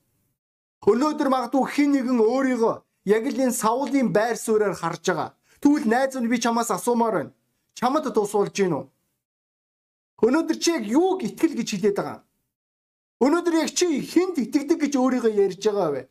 Өнөөдөр 0.87 1.29
магадгүй 1.31 1.63
хэн 1.73 1.89
нэгэн 1.95 2.19
өөрийгөө 2.23 2.75
яг 3.11 3.23
л 3.27 3.41
энэ 3.43 3.59
Саулын 3.61 4.13
байр 4.15 4.37
суурьаар 4.39 4.75
харж 4.75 5.03
байгаа. 5.07 5.29
Тэгвэл 5.61 5.87
найз 5.91 6.15
нь 6.15 6.31
би 6.31 6.37
чамаас 6.39 6.71
асуумаар 6.71 7.13
байна. 7.17 7.33
Чамд 7.75 8.07
тусуулж 8.15 8.55
гин 8.55 8.73
үү? 8.79 8.85
Өнөөдөр 10.25 10.57
чи 10.63 10.71
яг 10.71 10.83
юуг 10.87 11.23
итгэл 11.27 11.59
гэж 11.59 11.69
хэлээд 11.71 11.97
байгаа? 11.99 12.23
Өнөөдөр 13.19 13.55
яг 13.63 13.71
чи 13.75 13.85
хэнд 14.11 14.35
итгэдэг 14.43 14.77
гэж 14.81 14.93
өөрийгөө 14.95 15.33
ярьж 15.45 15.61
байгаа 15.67 15.89
вэ? 15.91 16.03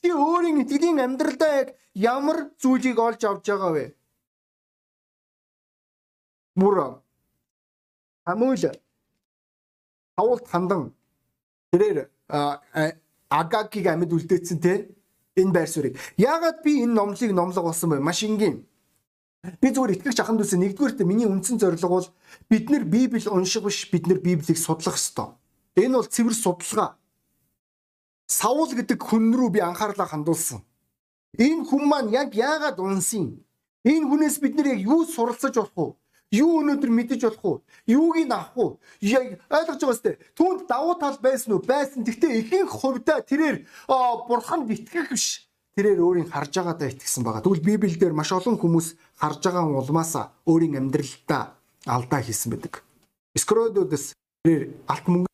Чи 0.00 0.08
өөрийн 0.12 0.60
итгэлийн 0.62 1.00
амьдралдаа 1.00 1.52
яг 1.62 1.68
ямар 1.94 2.38
зүйлийг 2.60 2.98
олж 2.98 3.20
авч 3.24 3.46
байгаа 3.48 3.72
вэ? 3.72 3.86
бүр 6.60 6.76
Самуэль 8.26 8.76
Саулт 10.16 10.44
хандан 10.52 10.92
тэрээр 11.72 11.98
Агагиг 13.30 13.86
амьд 13.86 14.10
үлдээсэн 14.10 14.58
те 14.58 14.90
энэ 15.38 15.54
байр 15.54 15.70
суурийг. 15.70 15.96
Яагаад 16.18 16.62
би 16.66 16.82
энэ 16.82 16.94
номлыг 16.94 17.30
номлого 17.30 17.70
болсон 17.70 17.90
бэ? 17.90 18.02
Маш 18.02 18.26
энгийн. 18.26 18.66
Би 19.62 19.68
зүгээр 19.70 20.02
итгэж 20.02 20.18
аханд 20.20 20.42
үсэ 20.42 20.58
нэгдүгээрт 20.58 21.00
миний 21.06 21.30
үндсэн 21.30 21.62
зорилго 21.62 21.88
бол 21.88 22.08
бид 22.50 22.68
нэр 22.68 22.84
Библи 22.84 23.22
унших 23.30 23.62
биш 23.64 23.88
бид 23.88 24.04
нэр 24.10 24.20
Библийг 24.20 24.58
судлах 24.58 24.98
ёстой. 24.98 25.38
Энэ 25.78 25.96
бол 25.96 26.10
цэвэр 26.10 26.34
судалгаа. 26.34 26.98
Саул 28.26 28.68
гэдэг 28.68 29.00
хүн 29.00 29.32
рүү 29.32 29.50
би 29.54 29.60
анхаарлаа 29.62 30.10
хандуулсан. 30.10 30.60
Энэ 31.38 31.64
хүн 31.70 31.84
маань 31.88 32.10
яг 32.10 32.34
яагаад 32.34 32.82
унсан? 32.82 33.40
Энэ 33.86 34.06
хүнээс 34.10 34.36
бид 34.42 34.54
нэр 34.58 34.74
яг 34.74 34.80
юу 34.84 35.06
суралцаж 35.06 35.54
болох 35.54 35.72
вэ? 35.78 35.99
Юу 36.30 36.62
өнөөдөр 36.62 36.90
мэдэж 36.94 37.20
болох 37.26 37.44
уу? 37.44 37.56
Юуг 37.90 38.22
нь 38.22 38.30
авах 38.30 38.54
уу? 38.54 38.70
Ойлгож 39.02 39.82
байгаа 39.82 39.98
сте. 39.98 40.18
Түүнд 40.38 40.70
давуу 40.70 40.94
тал 40.94 41.18
байсан 41.18 41.58
уу? 41.58 41.62
Байсан. 41.66 42.06
Гэхдээ 42.06 42.38
ихэнх 42.46 42.70
хувьдаа 42.70 43.18
тэрээр 43.26 43.66
бурханд 44.30 44.70
итгэх 44.70 45.10
биш. 45.10 45.50
Тэрээр 45.74 45.98
өөрийн 45.98 46.30
харж 46.30 46.54
байгаадаа 46.54 46.86
итгэсэн 46.86 47.26
байгаа. 47.26 47.42
Тэгвэл 47.42 47.66
Библиэлд 47.66 48.14
маш 48.14 48.30
олон 48.30 48.62
хүмүүс 48.62 48.94
харж 49.18 49.42
байгаа 49.42 49.74
улмаасаа 49.74 50.30
өөрийн 50.46 50.78
амьдралдаа 50.78 51.58
алдаа 51.90 52.20
хийсэн 52.22 52.54
байдаг. 52.54 52.86
Скродоос 53.34 54.14
тэрээр 54.46 54.86
алт 54.86 55.06
мөнгө 55.10 55.30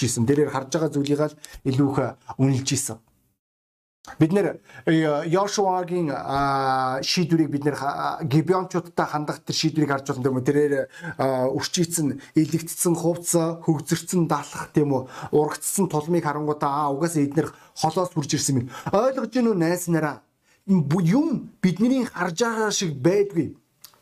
хийсэн. 0.00 0.24
Тэрээр 0.24 0.48
харж 0.56 0.72
байгаа 0.72 0.88
зүйлийг 0.88 1.20
л 1.20 1.36
илүү 1.68 1.88
их 1.92 2.16
үнэлж 2.40 2.68
ийсэн. 2.72 2.96
Бид 4.18 4.32
нэр 4.32 4.60
Йошуагийн 5.28 6.08
шийдвэрийг 7.04 7.50
бид 7.52 7.64
нэр 7.68 7.76
Гибеончуудтай 8.24 9.06
хандах 9.06 9.44
тэр 9.44 9.56
шийдвэрийг 9.56 9.92
харж 9.92 10.16
тийм 10.16 10.40
үү. 10.40 10.44
Тэрээр 10.48 10.74
өрчийцэн, 11.52 12.16
илэгдсэн 12.32 12.96
хувцс, 12.96 13.36
хөгзөрцөн 13.60 14.24
далах 14.24 14.72
тийм 14.72 14.96
үү. 14.96 15.04
Урагдсан 15.36 15.92
тулмыг 15.92 16.24
харангуудаа 16.24 16.88
аа 16.88 16.92
угаасаа 16.96 17.28
эднэр 17.28 17.52
холоос 17.76 18.16
хурж 18.16 18.40
ирсэн 18.40 18.64
юм. 18.64 18.66
Ойлгож 18.88 19.36
гинүү 19.36 19.54
найс 19.60 19.84
нараа 19.92 20.24
юм 20.64 21.52
бидний 21.60 22.04
харж 22.08 22.40
байгаа 22.40 22.72
шиг 22.72 22.96
байдгүй. 23.04 23.52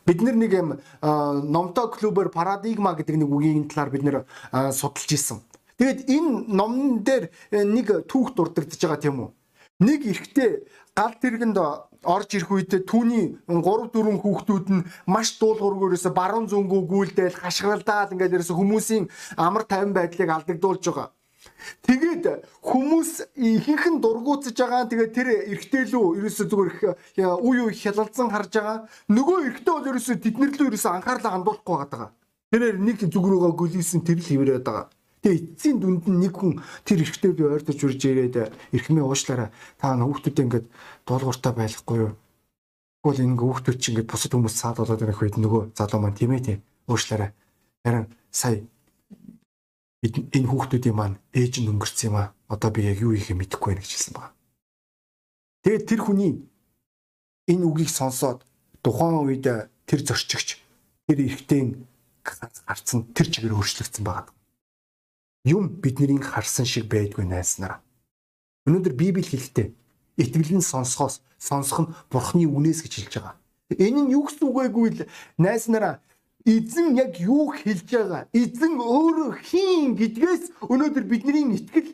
Бид 0.07 0.23
нэг 0.23 0.53
юм 0.55 0.79
номтой 1.03 1.91
клубер 1.91 2.31
парадигма 2.31 2.95
гэдэг 2.95 3.19
нэг 3.19 3.31
үгийн 3.35 3.67
талаар 3.67 3.91
бид 3.91 4.07
нэр 4.07 4.17
судалж 4.71 5.11
исэн. 5.11 5.43
Тэгээд 5.79 6.07
энэ 6.07 6.55
номн 6.55 7.03
дээр 7.03 7.31
нэг 7.51 8.07
түүх 8.07 8.35
дурддагдж 8.35 8.79
байгаа 8.79 9.03
тийм 9.03 9.19
үү? 9.27 9.31
Нэг 9.79 10.07
эрэгтэй 10.11 10.67
гал 10.95 11.15
тэргэнд 11.23 11.59
орж 12.03 12.31
ирэх 12.35 12.51
үед 12.51 12.73
түүний 12.87 13.39
3 13.47 13.63
4 13.95 14.23
хүүхдүүд 14.23 14.67
нь 14.75 14.87
маш 15.07 15.39
дуулуургөөс 15.39 16.11
баруун 16.15 16.51
зөнгөө 16.51 16.83
гүйлдээл 16.91 17.39
хашгиралдаад 17.39 18.15
ингээд 18.15 18.35
ерөөсө 18.39 18.55
хүмүүсийн 18.59 19.07
амар 19.39 19.63
тайван 19.71 19.95
байдлыг 19.95 20.31
алдагдуулж 20.31 20.83
байгаа. 20.83 21.15
Тэгээд 21.87 22.25
хүмүүс 22.67 23.11
ихэнх 23.39 23.87
нь 23.87 24.03
дургуутсаж 24.03 24.59
байгаа. 24.59 24.91
Тэгээд 24.91 25.13
тэр 25.15 25.29
эрэгтэй 25.47 25.85
лүү 25.95 26.07
ерөөсө 26.19 26.45
зүгээр 26.51 26.73
үе 27.47 27.61
үе 27.63 27.75
хялалзан 27.79 28.35
харж 28.35 28.53
байгаа. 28.59 28.79
Нөгөө 29.07 29.39
эрэгтэй 29.47 29.73
бол 29.75 29.91
ерөөсө 29.95 30.19
тэднэр 30.19 30.51
лүү 30.59 30.69
ерөөсө 30.75 30.91
анхаарлаа 30.91 31.33
хандуулахгүй 31.39 31.77
байгаа. 31.79 32.11
Тэрээр 32.51 32.77
нэг 32.83 32.99
зүг 33.07 33.25
рүүгээ 33.31 33.55
гүлийсэн 33.55 34.03
тэр 34.03 34.19
л 34.19 34.27
хിവрээд 34.27 34.67
байгаа. 34.67 34.87
Тэгээ 35.19 35.59
эцсийн 35.59 35.83
дүнд 35.83 36.07
нь 36.07 36.23
нэг 36.23 36.35
хүн 36.39 36.63
тэр 36.87 37.03
эрэгтэй 37.03 37.33
би 37.35 37.43
ойртож 37.43 37.79
үрж 37.83 37.99
ирээд 38.07 38.55
эрхмээ 38.71 39.03
уушлаараа 39.03 39.51
та 39.75 39.99
хүүхдүүдээ 39.99 40.47
ингээд 40.47 40.67
дуулууртаа 41.11 41.53
байхгүй 41.59 41.97
юу? 42.07 42.13
Тэгвэл 43.03 43.27
энэ 43.27 43.43
хүүхдүүд 43.43 43.79
чинь 43.83 43.99
ингээд 43.99 44.13
бусад 44.15 44.31
хүмүүс 44.31 44.55
цаад 44.55 44.79
болоод 44.79 45.03
ирэх 45.03 45.19
үед 45.19 45.37
нөгөө 45.43 45.75
залуу 45.75 45.99
маань 45.99 46.15
тийм 46.15 46.39
ээ 46.39 46.47
тийм 46.47 46.59
уушлаараа. 46.87 47.35
Харин 47.83 48.07
сая 48.31 48.63
энэ 50.07 50.47
хүүхдүүдийн 50.47 50.95
маань 50.95 51.19
ээж 51.35 51.67
нь 51.67 51.71
өнгөрцөн 51.75 52.07
юм 52.15 52.17
аа. 52.23 52.31
Одоо 52.47 52.71
би 52.71 52.87
яг 52.87 53.03
юу 53.03 53.19
хийхээ 53.19 53.35
мэдэхгүй 53.35 53.75
байна 53.75 53.83
гэж 53.83 53.91
хэлсэн 53.91 54.15
байна. 54.15 54.39
Тэгээд 55.67 55.83
тэр 55.91 56.01
хүний 56.07 56.33
энэ 57.51 57.67
үгийг 57.67 57.91
сонсоод 57.91 58.47
тухайн 58.87 59.19
үед 59.27 59.51
тэр 59.83 60.01
зорчигч 60.07 60.63
тэр 61.11 61.19
эрэгтэй 61.27 61.75
гарцсан 62.23 63.11
тэр 63.11 63.27
чигээр 63.27 63.59
өөрчлөгдсөн 63.59 64.07
байгаа 64.07 64.38
юм 65.49 65.81
бидний 65.83 66.21
харсан 66.21 66.67
шиг 66.69 66.87
байдгүй 66.93 67.25
найснараа. 67.25 67.81
Өнөөдөр 68.69 68.95
Библи 68.95 69.25
хэлэхдээ 69.25 69.69
итгэл 70.21 70.61
нь 70.61 70.69
сонсохоос 70.73 71.25
сонсох 71.39 71.79
нь 71.81 71.93
Бурхны 72.11 72.45
үнээс 72.45 72.85
гэж 72.85 72.93
хэлж 72.99 73.15
байгаа. 73.17 73.35
Энэ 73.73 74.01
нь 74.05 74.13
юу 74.13 74.29
гэсэн 74.29 74.45
үг 74.45 74.57
вэ 74.57 74.69
гэвэл 74.69 75.01
найснараа 75.39 75.95
эзэн 76.45 76.97
яг 76.97 77.17
юу 77.21 77.53
хэлж 77.53 77.89
байгаа? 77.89 78.23
Эзэн 78.33 78.75
өөрөө 78.77 79.31
хийн 79.49 79.97
гэдгээс 79.97 80.45
өнөөдөр 80.69 81.05
бидний 81.09 81.45
итгэл 81.57 81.91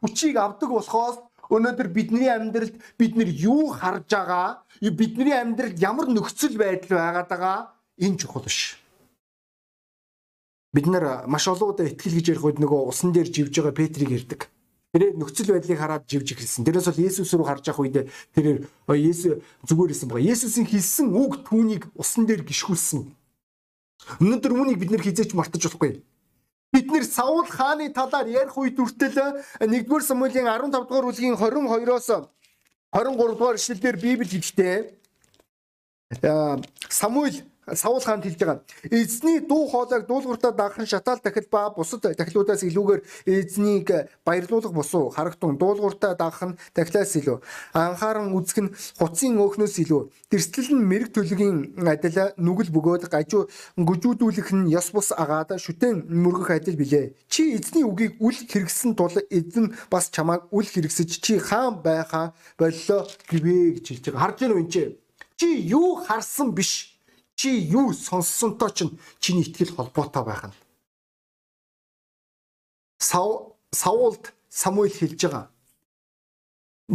хүчийг 0.00 0.36
авдаг 0.36 0.70
болохоос 0.70 1.18
өнөөдөр 1.52 1.88
бидний 1.92 2.30
амьдралд 2.30 2.76
бид 2.98 3.12
нар 3.16 3.28
юу 3.28 3.72
харж 3.72 4.08
байгаа? 4.08 4.62
Бидний 4.80 5.36
амьдралд 5.36 5.78
ямар 5.80 6.06
нөхцөл 6.08 6.56
байдал 6.56 7.24
байгаа? 7.28 7.72
Энэ 7.98 8.18
чухал 8.20 8.44
биш 8.44 8.81
бид 10.72 10.86
нар 10.88 11.28
маш 11.28 11.48
олон 11.48 11.76
удаа 11.76 11.86
итгэл 11.86 12.16
гэж 12.16 12.26
ярих 12.32 12.44
үед 12.44 12.58
нөгөө 12.58 12.88
усан 12.88 13.12
дээр 13.12 13.28
живж 13.28 13.52
байгаа 13.52 13.76
Петрийг 13.76 14.10
ярьдаг. 14.10 14.48
Тэр 14.92 15.16
нөхцөл 15.16 15.52
байдлыг 15.52 15.78
хараад 15.78 16.04
живж 16.08 16.32
эхэлсэн. 16.32 16.64
Тэрээс 16.64 16.88
бол 16.88 17.00
Есүс 17.00 17.32
рүү 17.32 17.46
харж 17.48 17.64
явах 17.68 17.80
үед 17.84 18.12
тэр 18.32 18.68
Есүс 18.88 19.40
зүгээр 19.68 19.92
исэн 19.92 20.08
байгаа. 20.08 20.28
Есүсийн 20.32 20.68
хэлсэн 20.68 21.06
үг 21.12 21.44
түүнийг 21.48 21.88
усан 21.96 22.24
дээр 22.28 22.44
гიშгүүлсэн. 22.44 23.08
Өнөөдөр 24.20 24.52
үүнийг 24.52 24.78
бид 24.80 24.90
нэр 24.92 25.04
хизээч 25.04 25.32
мартаж 25.36 25.64
болохгүй. 25.64 26.04
Бид 26.72 26.86
нэр 26.88 27.04
Саул 27.04 27.44
хааны 27.48 27.92
талаар 27.92 28.28
ярих 28.28 28.56
үед 28.56 28.80
үртэл 28.80 29.44
1-р 29.60 30.02
Самуилийн 30.04 30.48
15 30.48 30.72
дугаар 30.72 31.04
бүлгийн 31.04 31.36
22-оос 31.36 32.08
23 32.92 33.36
дугаар 33.36 33.56
ишлэлээр 33.56 33.96
Библи 34.00 34.28
хэлдэг. 34.28 34.96
Самуиль 36.88 37.44
Саул 37.62 38.00
хаанд 38.02 38.24
хэлж 38.26 38.38
байгаа. 38.42 38.62
Эзний 38.90 39.38
дуу 39.38 39.68
хоолойг 39.70 40.06
дуулууртаа 40.06 40.50
дагхан 40.50 40.86
шатаал 40.86 41.20
дахил 41.22 41.46
ба 41.48 41.70
бусад 41.70 42.02
дахилуудаас 42.02 42.66
илүүгээр 42.66 43.02
эзнийг 43.26 43.86
баярлуулах 44.26 44.72
босуу 44.72 45.10
харагтун 45.10 45.58
дуулууртаа 45.58 46.18
дагхан 46.18 46.58
дахилаас 46.74 47.14
илүү 47.14 47.38
анхааран 47.72 48.34
үзэх 48.34 48.66
нь 48.66 48.74
хуцын 48.98 49.38
өөхнөөс 49.38 49.78
илүү 49.78 50.02
тэрстэл 50.26 50.74
нь 50.74 50.82
мэрэг 50.90 51.14
төлөгийн 51.14 51.78
адил 51.86 52.34
нүгэл 52.34 52.74
бөгөөд 52.74 53.06
гажуу 53.06 53.46
гүжүүдүүлэх 53.78 54.50
нь 54.58 54.74
ёс 54.74 54.90
бус 54.90 55.14
агаад 55.14 55.54
шүтэн 55.54 56.10
мөргөх 56.10 56.50
адил 56.50 56.74
билээ. 56.74 57.14
Чи 57.30 57.54
эзний 57.54 57.86
үгийг 57.86 58.18
үл 58.18 58.34
хэрэгсэн 58.34 58.98
тул 58.98 59.14
эзэн 59.30 59.70
бас 59.86 60.10
чамайг 60.10 60.50
үл 60.50 60.66
хэрэгсэж 60.66 61.10
чи 61.22 61.38
хаан 61.38 61.78
байхаа 61.78 62.34
боллоо 62.58 63.06
гэвэ 63.30 63.78
гэж 63.78 63.86
хэлж 63.86 64.04
байгаа. 64.10 64.22
Харж 64.26 64.36
байна 64.42 64.54
уу 64.58 64.62
энэ 64.66 64.72
чи? 64.74 64.82
Чи 65.38 65.48
юу 65.70 66.02
харсан 66.02 66.50
биш 66.50 66.91
чи 67.42 67.50
юу 67.58 67.92
сонссонтой 67.92 68.70
чинь 68.70 69.00
чиний 69.18 69.42
итгэл 69.42 69.74
холбоотой 69.74 70.24
байх 70.24 70.44
нь. 70.46 70.54
Сав 72.98 73.58
Саулд 73.72 74.32
Самуэль 74.48 74.94
хэлж 74.94 75.26
байгаа. 75.26 75.50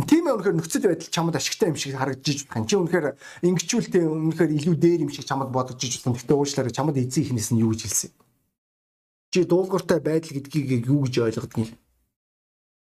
Тийм 0.07 0.31
ээ 0.31 0.35
үнэхээр 0.39 0.55
нөхцөл 0.55 0.87
байдал 0.87 1.11
чамд 1.11 1.35
ашигтай 1.35 1.67
юм 1.67 1.75
шиг 1.75 1.99
харагдаж 1.99 2.47
байна. 2.47 2.63
Чи 2.63 2.79
үнэхээр 2.79 3.19
ингэчүүлтэй 3.43 4.07
үнэхээр 4.07 4.55
илүү 4.55 4.75
дээр 4.79 5.03
юм 5.03 5.11
шиг 5.11 5.27
чамд 5.27 5.51
бодож 5.51 5.83
иж 5.83 5.99
байна. 5.99 6.15
Гэтэ 6.15 6.31
уушлаараа 6.31 6.71
чамд 6.71 6.95
эзэн 6.95 7.27
ихнээс 7.27 7.51
нь 7.51 7.59
юу 7.59 7.75
гэж 7.75 7.81
хэлсэн. 7.83 8.11
Чи 9.35 9.43
дуулууртай 9.43 9.99
байдал 9.99 10.31
гэдгийг 10.31 10.87
юу 10.87 11.03
гэж 11.03 11.27
ойлгодог 11.27 11.59
юм. 11.59 11.75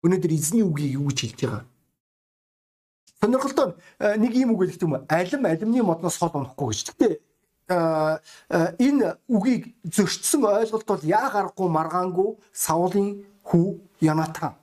Өнөөдөр 0.05 0.29
эзний 0.29 0.61
үгийг 0.61 1.01
юу 1.01 1.09
гэж 1.09 1.19
хэлж 1.25 1.41
байгаа. 1.41 1.65
Сонирхолтой 3.17 3.73
нэг 3.97 4.33
юм 4.37 4.53
үг 4.53 4.61
хэлдэг 4.61 4.85
юм. 4.85 5.01
Алим 5.09 5.41
алимны 5.49 5.81
модноос 5.81 6.21
хол 6.21 6.37
унахгүй 6.37 6.69
гэж. 6.69 6.93
Гэтэ 6.93 7.26
энэ 7.69 9.17
үгийг 9.27 9.75
зөрчсөн 9.83 10.45
ойлголт 10.47 10.87
бол 10.87 11.03
яа 11.03 11.29
гарахгүй 11.29 11.67
маргаангүй 11.67 12.29
Саулын 12.53 13.25
хүү 13.43 13.79
Янатан. 13.99 14.55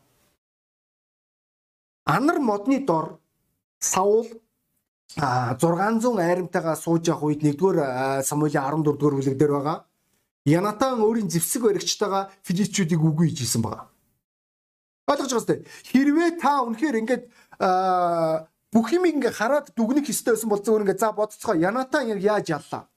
Анар 2.05 2.39
модны 2.41 2.81
дор 2.87 3.21
Саул 3.81 4.27
600 5.17 6.19
айрамтайгаа 6.19 6.77
сууж 6.77 7.09
явах 7.09 7.29
үед 7.29 7.43
1-р 7.45 8.25
Самуилийн 8.25 8.65
14-р 8.65 9.15
бүлэг 9.15 9.37
дээр 9.39 9.53
байгаа. 9.53 9.85
Янатан 10.45 11.01
өөрийн 11.01 11.29
зэвсэг 11.29 11.63
баригчтайгаа 11.63 12.31
филистичүүдийг 12.43 13.01
үгүй 13.01 13.29
хийжсэн 13.29 13.63
байгаа. 13.63 13.89
Ойлгож 15.07 15.31
байгаа 15.33 15.45
сте. 15.45 15.65
Хэрвээ 15.93 16.41
та 16.41 16.65
үнэхээр 16.65 17.01
ингээд 17.05 17.25
бүх 18.73 18.87
юм 18.97 19.05
ингээ 19.07 19.33
хараад 19.33 19.71
дүгнэх 19.77 20.09
ёстой 20.09 20.35
байсан 20.35 20.51
бол 20.51 20.65
зөв 20.65 20.81
ингээ 20.81 20.99
за 20.99 21.13
бодцгоо 21.13 21.55
Янатан 21.55 22.09
яг 22.09 22.21
яаж 22.21 22.49
яллаа? 22.49 22.89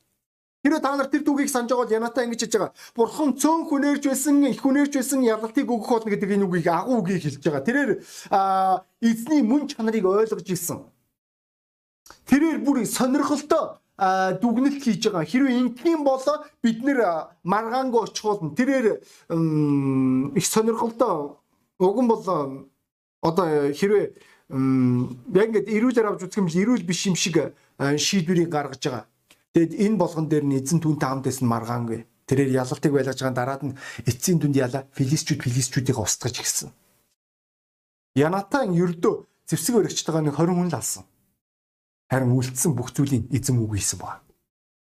Хэрэв 0.68 0.84
та 0.84 0.92
нар 1.00 1.08
тэр 1.08 1.24
түүхийг 1.24 1.48
санаж 1.48 1.72
байгаа 1.72 1.88
бол 1.88 1.96
Янатаа 1.96 2.28
ингэж 2.28 2.44
хэлж 2.44 2.56
байгаа. 2.60 2.76
Бурхан 2.92 3.40
цөөн 3.40 3.62
хүнээрж 3.72 4.04
байсан, 4.12 4.44
их 4.52 4.60
хүнээрж 4.60 4.94
байсан 5.00 5.24
ялалтыг 5.24 5.64
өгөх 5.64 5.88
болно 5.88 6.12
гэдэг 6.12 6.36
энэ 6.36 6.44
үгийг 6.44 6.68
агуу 6.68 7.00
үгийг 7.00 7.24
хэлж 7.24 7.40
байгаа. 7.40 7.64
Тэрээр 7.64 7.92
эзний 9.00 9.42
мөн 9.48 9.72
чанарыг 9.72 10.04
ойлгож 10.04 10.44
ирсэн. 10.44 10.84
Тэрээр 12.28 12.60
бүр 12.68 12.84
сонирхолтой 12.84 13.80
дүгнэлт 14.44 14.84
хийж 14.84 15.08
байгаа. 15.08 15.24
Хэрвээ 15.24 15.56
ингэм 15.56 16.04
бол 16.04 16.20
бид 16.60 16.84
нэр 16.84 17.32
маргаангүй 17.48 18.12
очихвол 18.12 18.52
тэрээр 18.52 19.00
их 20.36 20.46
сонирхолтой 20.52 21.40
Уг 21.80 22.02
нь 22.02 22.08
бол 22.10 22.26
одоо 23.22 23.46
хэрвээ 23.70 24.06
яг 24.50 25.48
ингээд 25.50 25.70
эрүүлэр 25.70 26.10
авч 26.10 26.26
үзэх 26.26 26.42
юм 26.42 26.50
эрүүл 26.50 26.82
биш 26.90 27.06
юм 27.06 27.14
шиг 27.14 27.54
шийдвэрийг 27.78 28.50
гаргаж 28.50 28.82
байгаа. 28.82 29.06
Тэгэд 29.58 29.74
энэ 29.74 29.98
болгон 29.98 30.30
дээр 30.30 30.46
нь 30.46 30.62
эзэн 30.62 30.78
түүнтэй 30.78 31.10
хамт 31.10 31.26
байсан 31.26 31.50
маргаангүй. 31.50 32.06
Тэрээр 32.30 32.62
ялалтыг 32.62 32.94
байлгаж 32.94 33.18
байгаа 33.18 33.34
дараад 33.34 33.64
нь 33.66 33.78
эцсийн 34.06 34.38
дүнд 34.38 34.54
яла 34.54 34.86
филистчүүд 34.94 35.42
филистчүүдийг 35.42 35.98
устгаж 35.98 36.38
гисэн. 36.38 36.70
Янатан 38.14 38.78
ердөө 38.78 39.26
зэвсэг 39.50 39.82
өргөчт 39.82 40.06
байгаа 40.06 40.30
нэг 40.30 40.38
20 40.38 40.62
хүн 40.62 40.70
л 40.70 40.78
алсан. 40.78 41.10
Харин 42.06 42.38
үлдсэн 42.38 42.78
бүх 42.78 42.94
зүйлийг 42.94 43.34
эзэн 43.34 43.58
үгүйсэн 43.58 43.98
ба. 43.98 44.22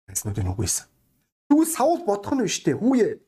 Эзнүүдийн 0.08 0.48
үгүйсэн. 0.56 0.88
Тэгвэл 1.52 1.68
Саул 1.68 2.00
бодох 2.08 2.32
нь 2.32 2.48
биш 2.48 2.64
үү? 2.64 2.80
Хүүе 2.80 3.20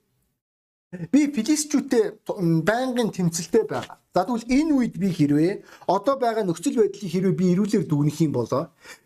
Би 0.94 1.27
филистчүүтэй 1.35 2.22
байнгын 2.62 3.11
тэмцэлтэй 3.11 3.66
байгаа. 3.66 3.99
За 4.14 4.22
тэгвэл 4.22 4.46
энэ 4.46 4.72
үед 4.72 4.94
би 5.03 5.11
хэрвээ 5.11 5.66
одоо 5.90 6.14
байгаа 6.14 6.46
нөхцөл 6.46 6.79
байдлыг 6.79 7.11
хэрвээ 7.11 7.35
би 7.35 7.46
ирүүлэр 7.53 7.90
дүгнэх 7.90 8.22
юм 8.22 8.33
бол 8.38 8.49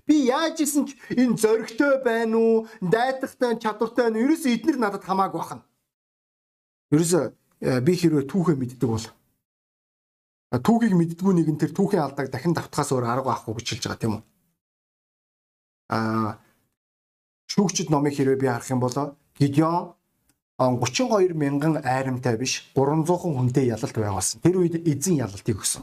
би 0.05 0.29
яаж 0.29 0.61
исэн 0.61 0.85
ч 0.87 0.95
энэ 1.09 1.41
зоригтой 1.41 2.05
байна 2.05 2.37
уу, 2.37 2.69
дайдахтай 2.85 3.57
чадвартай 3.57 4.13
нь 4.13 4.21
ерөөсөө 4.21 4.55
эднэр 4.61 4.77
надад 4.77 5.09
хамаагүй 5.09 5.41
бахна. 5.41 5.65
Ерөөсөө 6.93 7.25
э, 7.65 7.81
би 7.81 7.93
хэрвээ 7.97 8.29
түүхээ 8.29 8.57
мэддэг 8.61 8.89
бол 8.93 9.07
түүхийг 10.53 10.95
мэддгүү 10.95 11.33
нэгэн 11.33 11.59
тэр 11.59 11.73
түүхийн 11.73 12.05
алдааг 12.05 12.29
дахин 12.29 12.53
давтахаас 12.53 12.93
өөр 12.93 13.09
арга 13.09 13.33
байхгүй 13.33 13.57
гэж 13.57 13.67
хэлж 13.73 13.85
байгаа 13.89 14.03
тийм 14.05 14.15
үү? 14.21 14.23
Аа 15.97 16.31
шүүгчд 17.49 17.89
номыг 17.89 18.15
хэрвээ 18.15 18.37
би 18.37 18.47
харах 18.53 18.69
юм 18.69 18.85
бол 18.85 19.17
Гидеон 19.39 19.95
32 20.61 21.33
мянган 21.33 21.81
айрамтай 21.81 22.37
биш 22.37 22.69
300 22.77 23.09
хүнтэй 23.17 23.73
ялалт 23.73 23.97
байгуулсан. 23.97 24.45
Тэр 24.45 24.61
үед 24.61 24.77
эзэн 24.85 25.25
ялалтыг 25.25 25.57
өгсөн. 25.57 25.83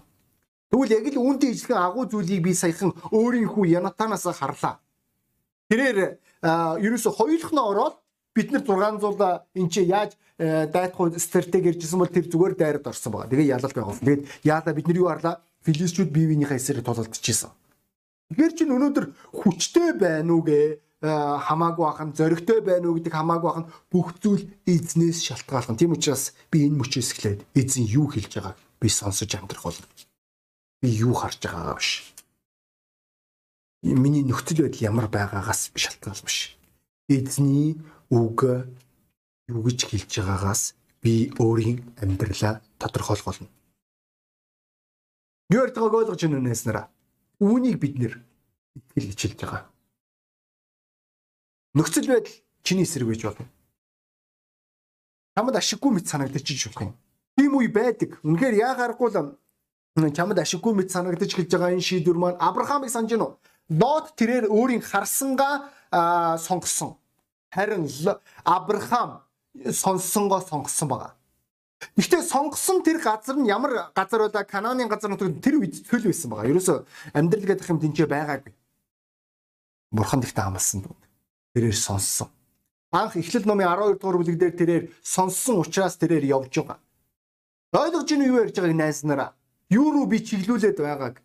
Тэгвэл 0.70 0.94
яг 0.94 1.06
л 1.10 1.22
үүнтэй 1.24 1.50
ижилхэн 1.56 1.82
агуу 1.82 2.06
зүйлийг 2.06 2.44
би 2.46 2.54
саяхан 2.54 2.94
өөрийн 3.10 3.50
хүү 3.50 3.74
Янатанаас 3.74 4.30
харлаа. 4.38 4.78
Тэрээр 5.72 6.22
ерөөсө 6.84 7.10
хоёулахнаа 7.18 7.66
ороод 7.66 7.96
бид 8.38 8.52
нар 8.54 8.62
600 8.62 9.50
эн 9.58 9.70
чи 9.70 9.82
яаж 9.82 10.14
дайтах 10.38 11.18
стратеги 11.18 11.74
иржсэн 11.74 11.98
бол 11.98 12.12
тэр 12.12 12.30
зүгээр 12.30 12.54
дайрад 12.54 12.86
орсон 12.86 13.12
байгаа. 13.18 13.32
Тэгээ 13.34 13.52
ялалт 13.58 13.74
байгуулсан. 13.74 14.06
Тэгээд 14.06 14.24
яалаа 14.46 14.74
бид 14.78 14.88
нар 14.88 14.98
юу 15.02 15.10
харлаа? 15.10 15.42
Филистчүүд 15.66 16.12
бие 16.14 16.28
биенийхээ 16.30 16.62
эсрэг 16.62 16.86
тулалдчихсан. 16.86 17.50
Тэгэхээр 18.30 18.54
чинь 18.54 18.76
өнөөдөр 18.76 19.06
хүчтэй 19.34 19.98
байна 19.98 20.36
уу 20.36 20.46
гэ 20.46 20.87
хамаагүй 21.02 21.86
ахын 21.86 22.10
зоригтой 22.18 22.62
байна 22.66 22.90
уу 22.90 22.98
гэдэг 22.98 23.14
хамаагүй 23.14 23.50
ахын 23.54 23.70
бүх 23.94 24.18
зүйл 24.18 24.50
эзнээс 24.66 25.22
шалтгаална. 25.22 25.78
Тийм 25.78 25.94
учраас 25.94 26.34
би 26.50 26.66
энэ 26.66 26.82
мөчөөс 26.82 27.10
эхлээд 27.14 27.46
эзэн 27.54 27.86
юу 27.86 28.10
хэлж 28.10 28.34
байгааг 28.34 28.58
би 28.82 28.88
сонсож 28.90 29.30
амьдрах 29.38 29.62
бол 29.62 29.78
би 30.82 30.90
юу 30.90 31.14
харж 31.14 31.38
байгаагаа 31.38 31.78
биш. 31.78 32.02
Миний 33.86 34.26
нөхцөл 34.26 34.66
байдал 34.66 34.90
ямар 34.90 35.06
байгаагаас 35.06 35.70
шалтгаалж 35.78 36.22
биш. 36.26 36.58
Эзний 37.06 37.78
үг 38.10 38.66
юу 39.46 39.62
гэж 39.62 39.86
хэлж 39.86 40.12
байгаагаас 40.18 40.74
би 41.06 41.30
өөрийн 41.38 41.94
амьдралаа 42.02 42.66
тодорхойлгоно. 42.82 43.46
Юу 45.54 45.62
ярьдгааг 45.62 45.94
ойлгож 45.94 46.26
байна 46.26 46.42
уу 46.42 46.50
нэснараа? 46.50 46.90
Үүнийг 47.38 47.78
бид 47.78 48.02
нэр 48.02 48.14
итгэл 48.98 49.14
хэлж 49.14 49.38
байгаа 49.46 49.77
нөхцөл 51.78 52.10
байдал 52.10 52.34
чиний 52.66 52.84
эсрэг 52.84 53.08
байж 53.08 53.22
болно. 53.24 53.46
Чамд 55.38 55.56
ашиггүй 55.56 55.92
мэт 55.94 56.08
санагдаж 56.10 56.42
ч 56.42 56.66
болох 56.66 56.82
юм. 56.82 56.94
Тийм 57.38 57.54
үе 57.54 57.70
байдаг. 57.70 58.18
Үнэхээр 58.26 58.56
яа 58.58 58.74
гарахгүй 58.74 59.14
л 59.14 59.38
чамд 60.10 60.40
ашиггүй 60.42 60.74
мэт 60.74 60.90
санагдаж 60.90 61.30
эхэлж 61.30 61.54
байгаа 61.54 61.78
энэ 61.78 61.86
шийдвэр 61.86 62.18
маань 62.18 62.42
Авраамыг 62.42 62.90
санаж 62.90 63.14
гинөө. 63.14 63.32
Лот 63.78 64.18
тэрээр 64.18 64.50
өөрийн 64.50 64.82
харсангаа 64.82 65.70
сонгосон. 66.42 66.98
Харин 67.54 67.86
Авраам 68.46 69.22
сонссонгоо 69.66 70.42
сонгосон 70.42 70.88
байгаа. 70.90 71.14
Гэхдээ 71.98 72.22
сонгосон 72.26 72.82
тэр 72.82 72.98
газар 72.98 73.38
нь 73.38 73.50
ямар 73.50 73.94
газар 73.94 74.26
байлаа? 74.26 74.46
Канааны 74.46 74.90
газар 74.90 75.14
нь 75.14 75.42
тэр 75.42 75.62
үед 75.62 75.86
цөл 75.86 76.10
байсан 76.10 76.30
байгаа. 76.34 76.50
Ерөөсө 76.50 76.86
амьдрал 77.14 77.46
гэдэг 77.46 77.70
юм 77.70 77.80
тэнцээ 77.82 78.10
байгаагүй. 78.10 78.54
Бурхан 79.94 80.26
ихтэй 80.26 80.44
хамлсан 80.44 80.82
тэрээр 81.58 81.74
сонссон. 81.74 82.30
Анх 82.94 83.18
Эхлэл 83.18 83.50
номын 83.50 83.68
12 83.68 83.98
дугаар 83.98 84.18
бүлэг 84.22 84.38
дээр 84.38 84.54
тэрээр 84.54 84.84
сонссон 85.02 85.66
учраас 85.66 85.98
тэрээр 85.98 86.30
явж 86.38 86.54
байгаа. 86.62 86.78
Ойлгож 87.74 88.10
ийн 88.14 88.24
юу 88.30 88.40
ярьж 88.46 88.56
байгааг 88.56 88.78
найз 88.78 89.04
нараа. 89.04 89.34
Юу 89.70 89.92
руу 89.92 90.06
би 90.06 90.22
чиглүүлээд 90.22 90.78
байгааг. 90.80 91.16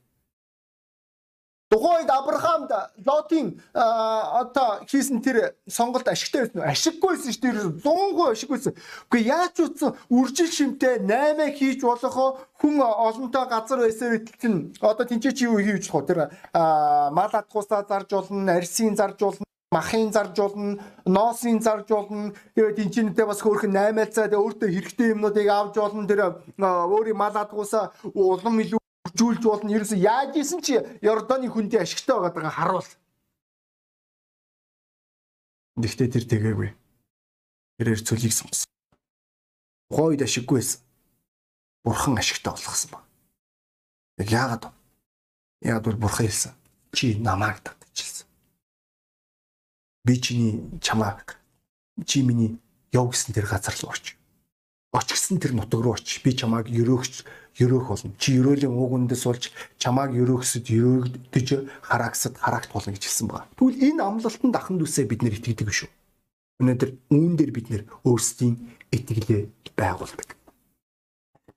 Тухайд 1.70 2.10
Авраамд 2.10 2.68
Лотын 3.06 3.62
одоо 3.72 4.84
хийсэн 4.90 5.22
тэр 5.22 5.56
сонголт 5.64 6.08
ашигтай 6.08 6.44
байсан 6.44 6.60
уу? 6.60 6.68
Ашиггүйсэн 6.68 7.32
шүү 7.32 7.42
дээ. 7.48 7.52
100% 7.80 8.32
ашиггүйсэн. 8.34 8.74
Үгүй 9.08 9.22
яаж 9.24 9.56
утсан 9.56 9.96
үржил 10.12 10.52
шимтэй 10.52 11.00
8 11.00 11.56
хийж 11.56 11.80
болохоо 11.80 12.44
хүн 12.60 12.76
олонтой 12.82 13.48
газар 13.48 13.80
байсан 13.86 14.08
үед 14.12 14.28
чинь 14.36 14.76
одоо 14.84 15.06
тэнцээ 15.08 15.32
чи 15.32 15.48
юу 15.48 15.64
хийж 15.64 15.88
болох 15.88 16.04
вэ? 16.04 16.08
Тэр 16.12 16.18
мал 17.16 17.32
атгуусаа 17.32 17.88
зарж 17.88 18.10
болно, 18.12 18.52
арсын 18.52 18.92
зарж 18.92 19.16
болно 19.16 19.51
махын 19.72 20.12
зарж 20.12 20.36
болно, 20.36 20.78
ноосын 21.06 21.60
зарж 21.64 21.88
болно. 21.88 22.34
Тэгээд 22.54 22.76
тэнцэнэтэй 22.76 23.26
бас 23.26 23.40
хөөрхөн 23.40 23.72
8 23.72 24.12
цаа 24.12 24.28
тэгээд 24.28 24.44
өөртөө 24.44 24.68
хэрэгтэй 24.68 25.08
юмнуудыг 25.16 25.48
авч 25.48 25.74
болно. 25.80 26.04
Тэр 26.04 26.20
өөрийн 26.60 27.16
мал 27.16 27.32
адгуусаа 27.32 27.96
улам 28.12 28.60
илүү 28.60 28.78
хөгжүүлж 28.78 29.42
болно. 29.48 29.72
Ерөөсө 29.72 29.96
яаж 29.96 30.36
исэн 30.36 30.60
чи 30.60 30.76
Йорданы 31.00 31.48
хүндээ 31.48 31.82
ашигтай 31.82 32.20
байгаа 32.20 32.52
харуул. 32.52 32.90
Гэхдээ 35.80 36.08
тэр 36.12 36.24
тэгээгүй. 36.28 36.70
Тэрээр 37.80 38.00
цөлийг 38.04 38.36
сонгосон. 38.36 38.68
Тухайн 39.88 40.08
үед 40.12 40.22
ашиггүй 40.28 40.60
байсан. 40.60 40.80
Бурхан 41.80 42.20
ашигтай 42.20 42.52
болгосон 42.52 42.90
ба. 42.92 43.00
Яг 44.20 44.28
яагаад? 44.28 44.64
Яагаад 45.64 45.86
бол 45.88 46.02
бурхан 46.04 46.28
хэлсэн. 46.28 46.52
Чи 46.92 47.16
намайг 47.16 47.64
татчихсан 47.64 47.81
би 50.04 50.20
чиний 50.20 50.60
чамааг 50.80 51.38
чи 52.06 52.22
миний 52.22 52.58
яв 52.92 53.10
гэсэн 53.10 53.34
тэр 53.34 53.46
газар 53.46 53.74
руу 53.82 53.92
оч. 53.92 54.16
Оч 54.92 55.08
гэсэн 55.12 55.38
тэр 55.38 55.54
нутаг 55.54 55.80
руу 55.80 55.94
оч. 55.94 56.20
Би 56.24 56.34
чамааг 56.34 56.68
өрөөгч 56.68 57.24
өрөөх 57.60 57.88
болно. 57.88 58.12
Чи 58.18 58.40
өрөөлийн 58.40 58.72
уугандд 58.72 59.14
суулж 59.16 59.52
чамааг 59.78 60.12
өрөөхсөд 60.12 60.66
өрөөгдөж 60.68 61.48
хараагсад 61.86 62.36
хараагт 62.36 62.72
болно 62.72 62.92
гэж 62.92 63.04
хэлсэн 63.06 63.28
байна. 63.28 63.48
Тэгвэл 63.56 63.82
энэ 63.92 64.02
амлалтанд 64.02 64.56
ахын 64.56 64.78
дүүсээ 64.80 65.06
бид 65.06 65.22
нэр 65.22 65.36
итгэдэг 65.38 65.68
шүү. 65.70 65.90
Өнөөдөр 66.60 66.90
үүн 67.12 67.32
дээр 67.36 67.52
бид 67.52 67.66
нэр 67.70 67.82
өөрсдийн 68.04 68.54
итгэлээ 68.92 69.42
байгуулдаг. 69.76 70.36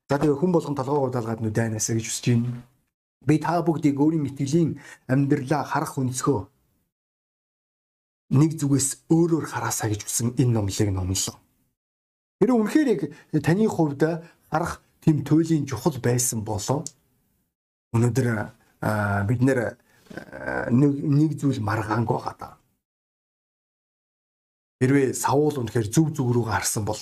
За 0.10 0.22
тэгээ 0.22 0.38
хүн 0.38 0.52
болгон 0.54 0.76
толгоо 0.78 1.10
удаалгаад 1.10 1.42
нүдэнасаа 1.42 1.98
гэж 1.98 2.08
үсэж 2.08 2.26
байна. 2.30 2.64
Би 3.26 3.42
та 3.42 3.58
бүгдийг 3.66 3.98
өөрийн 3.98 4.30
итгэлийн 4.30 4.78
амьдралаа 5.10 5.66
харах 5.66 5.98
өнцгөө 5.98 6.40
нэг 8.30 8.58
зүгээс 8.58 9.10
өөрөөр 9.12 9.46
хараасаа 9.46 9.90
гэж 9.94 10.02
үсэн 10.06 10.34
энэ 10.40 10.54
номлыг 10.58 10.90
номлоо. 10.90 11.36
Тэр 12.42 12.52
үнэхээр 12.58 12.88
яг 12.90 13.02
таны 13.46 13.70
хувьд 13.70 14.02
харах 14.50 14.82
тэм 15.02 15.22
туйлын 15.22 15.66
чухал 15.70 15.98
байсан 16.02 16.42
болов 16.42 16.84
өнөөдөр 17.94 18.28
бид 19.30 19.42
нэр 19.46 19.78
нэг 20.74 21.32
зүйл 21.38 21.62
маргаангүй 21.62 22.18
байгаа 22.18 22.36
даа. 22.40 22.54
Хэрвээ 24.82 25.14
Саул 25.14 25.56
үнэхээр 25.62 25.88
зөв 25.88 26.12
зүг 26.12 26.30
рүү 26.34 26.46
гарсан 26.50 26.84
бол 26.84 27.00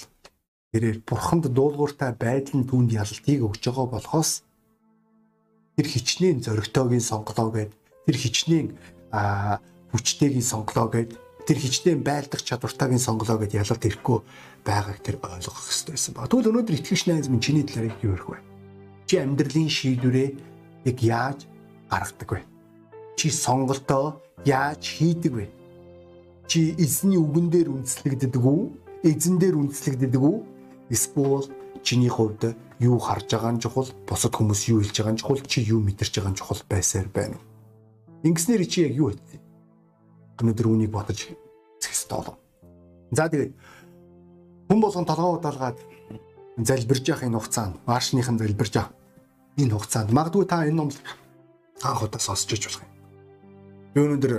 тэрээр 0.75 1.01
бурханд 1.07 1.49
дуулууртай 1.49 2.13
байдал 2.13 2.61
нь 2.61 2.69
түүнд 2.69 2.93
ялалтыг 2.93 3.39
өгж 3.41 3.63
байгаа 3.65 3.87
болохоос 3.89 4.31
тэр 5.75 5.87
хичнээн 5.89 6.45
зөрөгтөөгийн 6.45 7.01
сонголоо 7.01 7.49
гэд 7.49 7.71
тэр 8.05 8.17
хичнээн 8.17 8.67
хүчтэйгийн 9.93 10.41
сонглоо 10.41 10.89
гэд 10.89 11.11
тэр 11.45 11.57
хичнээн 11.61 12.01
байлдах 12.01 12.41
чадвартайгийн 12.41 12.99
сонглоо 12.99 13.37
гэд 13.39 13.53
ялалт 13.61 13.83
ирэхгүй 13.85 14.19
байгааг 14.65 14.99
тэр 15.05 15.21
ойлгох 15.21 15.59
хэрэгтэй 15.59 15.93
байсан 15.93 16.13
ба. 16.17 16.27
Тэгвэл 16.27 16.49
өнөөдөр 16.49 16.77
итгэгч 16.81 17.03
найз 17.07 17.27
минь 17.29 17.43
чиний 17.43 17.63
талаар 17.67 17.93
юу 18.01 18.15
ярих 18.15 18.27
вэ? 18.31 18.39
Чи 19.05 19.15
амьдралын 19.19 19.69
шийдвэрээ 19.69 20.29
яг 20.89 20.97
яаж 21.03 21.39
гаргадаг 21.91 22.29
вэ? 22.31 22.41
Чи 23.19 23.27
сонголтоо 23.29 24.23
яаж 24.47 24.81
хийдэг 24.81 25.33
вэ? 25.35 25.45
Чи 26.47 26.75
эзний 26.79 27.19
үгэн 27.19 27.47
дээр 27.51 27.69
үндэслэгддэг 27.75 28.39
үү? 28.39 28.61
Эзэн 29.03 29.35
дээр 29.39 29.55
үндэслэгддэг 29.59 30.21
үү? 30.21 30.37
Эсвэл 30.89 31.47
чиний 31.83 32.09
хувьд 32.09 32.55
юу 32.79 32.99
харж 32.99 33.27
байгаа 33.31 33.51
нь 33.55 33.61
чухал, 33.63 33.91
бусад 34.07 34.35
хүмүүс 34.35 34.71
юу 34.71 34.79
хэлж 34.83 34.95
байгаа 34.95 35.13
нь 35.15 35.19
чухал, 35.19 35.43
чи 35.43 35.59
юу 35.63 35.79
мэдэрч 35.83 36.19
байгаа 36.19 36.31
нь 36.31 36.39
чухал 36.39 36.61
байсаар 36.67 37.07
байна. 37.11 37.37
Ингэснээр 38.23 38.63
чи 38.67 38.87
яг 38.87 38.93
юу? 38.95 39.11
Өнөөдөр 40.39 40.67
үнийг 40.69 40.91
бодож 40.91 41.29
зэх 41.81 41.91
ёстой 41.93 42.17
болов. 42.17 42.37
За 43.11 43.29
тэгээд 43.29 43.53
хүн 44.69 44.79
болгон 44.81 45.05
толгоо 45.05 45.37
удаалгаад 45.37 45.77
залбирж 46.57 47.03
явах 47.09 47.23
энэ 47.23 47.37
хугацаанд 47.37 47.75
маршныхан 47.85 48.37
залбирж 48.39 48.73
явах 48.75 48.93
энэ 49.57 49.73
хугацаанд 49.73 50.09
магадгүй 50.13 50.45
та 50.45 50.65
энэ 50.65 50.77
номлог 50.77 51.05
анх 51.83 52.03
удаа 52.03 52.21
сонсч 52.21 52.49
иж 52.53 52.65
болох 52.65 52.81
юм. 52.81 52.91
Би 53.93 53.99
өнөөдөр 54.01 54.33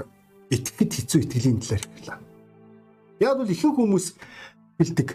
итгэхэд 0.50 0.90
хэцүү 0.94 1.20
итгэлийн 1.22 1.60
талаар 1.62 1.84
хэллээ. 1.86 2.18
Яг 3.22 3.38
бол 3.38 3.50
ихэнх 3.50 3.76
хүмүүс 3.78 4.06
хэлдэг 4.78 5.08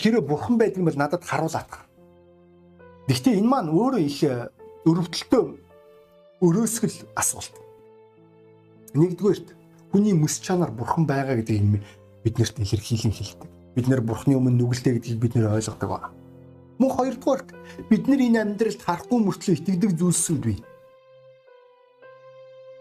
хэрэв 0.00 0.24
бурхан 0.24 0.56
байдаг 0.56 0.82
бол 0.84 0.96
надад 0.96 1.24
харуулаад. 1.24 1.68
Гэхдээ 3.08 3.36
энэ 3.40 3.50
маань 3.50 3.68
өөрөө 3.68 4.00
их 4.00 4.20
өрөвдөлтөө 4.88 5.42
өрөөсгөл 6.40 6.96
асуулт. 7.12 7.54
Нэгдүгээрт 8.94 9.48
хүний 9.92 10.14
мэс 10.14 10.42
чанар 10.42 10.70
бурхан 10.74 11.06
байгаа 11.06 11.38
гэдгийг 11.38 11.82
биднэрт 12.24 12.56
илэрхийлэн 12.58 13.14
хэлдэг. 13.14 13.48
Бид 13.74 13.86
нэр 13.86 14.02
бурхны 14.02 14.34
өмнө 14.34 14.58
нүгэлтэй 14.58 14.98
гэдгийг 14.98 15.18
бид 15.22 15.34
нэр 15.38 15.54
ойлгодог 15.54 15.88
ба. 15.90 16.10
Мөн 16.78 16.90
хоёрдугаарт 16.90 17.48
бид 17.86 18.08
нар 18.10 18.18
энэ 18.18 18.40
амьдралд 18.42 18.82
харахгүй 18.82 19.18
мөртлөө 19.22 19.54
итгэдэг 19.62 19.92
зүйлсүүд 19.94 20.42
бий. 20.42 20.58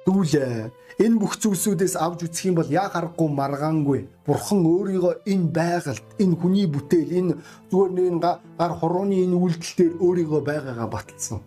Тэгвэл 0.10 0.74
энэ 0.98 1.20
бүх 1.22 1.38
зүйлсүүдээс 1.38 1.94
авч 1.94 2.26
үзэх 2.26 2.50
юм 2.50 2.56
бол 2.58 2.72
яг 2.74 2.98
аргагүй 2.98 3.30
маргаангүй 3.30 4.00
бурхан 4.26 4.66
өөрийгөө 4.66 5.14
энэ 5.30 5.52
байгальд 5.54 6.08
энэ 6.18 6.40
хүний 6.42 6.66
бүтээл 6.66 7.12
энэ 7.20 7.34
зүгээр 7.70 7.92
нэг 7.94 8.26
гар 8.58 8.74
хорооны 8.74 9.22
энэ 9.22 9.38
үйлдэл 9.38 9.78
дээр 9.78 9.94
өөрийгөө 10.02 10.42
байгаагаа 10.42 10.90
баталсан. 10.90 11.46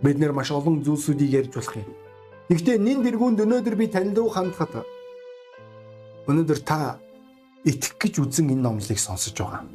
Бид 0.00 0.16
нэр 0.16 0.32
маш 0.32 0.48
олон 0.48 0.80
зүйлсүүдийг 0.80 1.52
ярьж 1.52 1.52
болох 1.60 1.76
юм. 1.76 2.07
Гэхдээ 2.48 2.78
нин 2.80 3.04
дэргүүнд 3.04 3.44
өнөөдөр 3.44 3.76
би 3.76 3.86
танд 3.92 4.16
руу 4.16 4.32
хандхад 4.32 4.84
өнөөдөр 6.28 6.60
та 6.64 6.96
итгэх 7.64 8.00
гэж 8.00 8.14
үзэн 8.24 8.52
энэ 8.56 8.64
номлыг 8.64 8.98
сонсож 8.98 9.36
байгаа. 9.36 9.68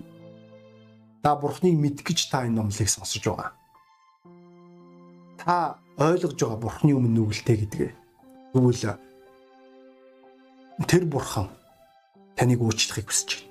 Та 1.22 1.38
бурхныг 1.38 1.78
мэдэх 1.78 2.06
гэж 2.06 2.20
та 2.34 2.50
энэ 2.50 2.58
номлыг 2.58 2.90
сонсож 2.90 3.22
байгаа. 3.22 3.54
Та 5.38 5.78
ойлгож 6.02 6.34
байгаа 6.34 6.60
бурхны 6.62 6.98
өмнө 6.98 7.14
нүгэлтэй 7.14 7.58
гэдгээ 7.62 7.92
Тэгвэл 8.54 8.86
тэр 10.86 11.06
бурхан 11.10 11.50
таныг 12.38 12.62
уучлахыг 12.62 13.10
хүсэж 13.10 13.30
байна. 13.34 13.50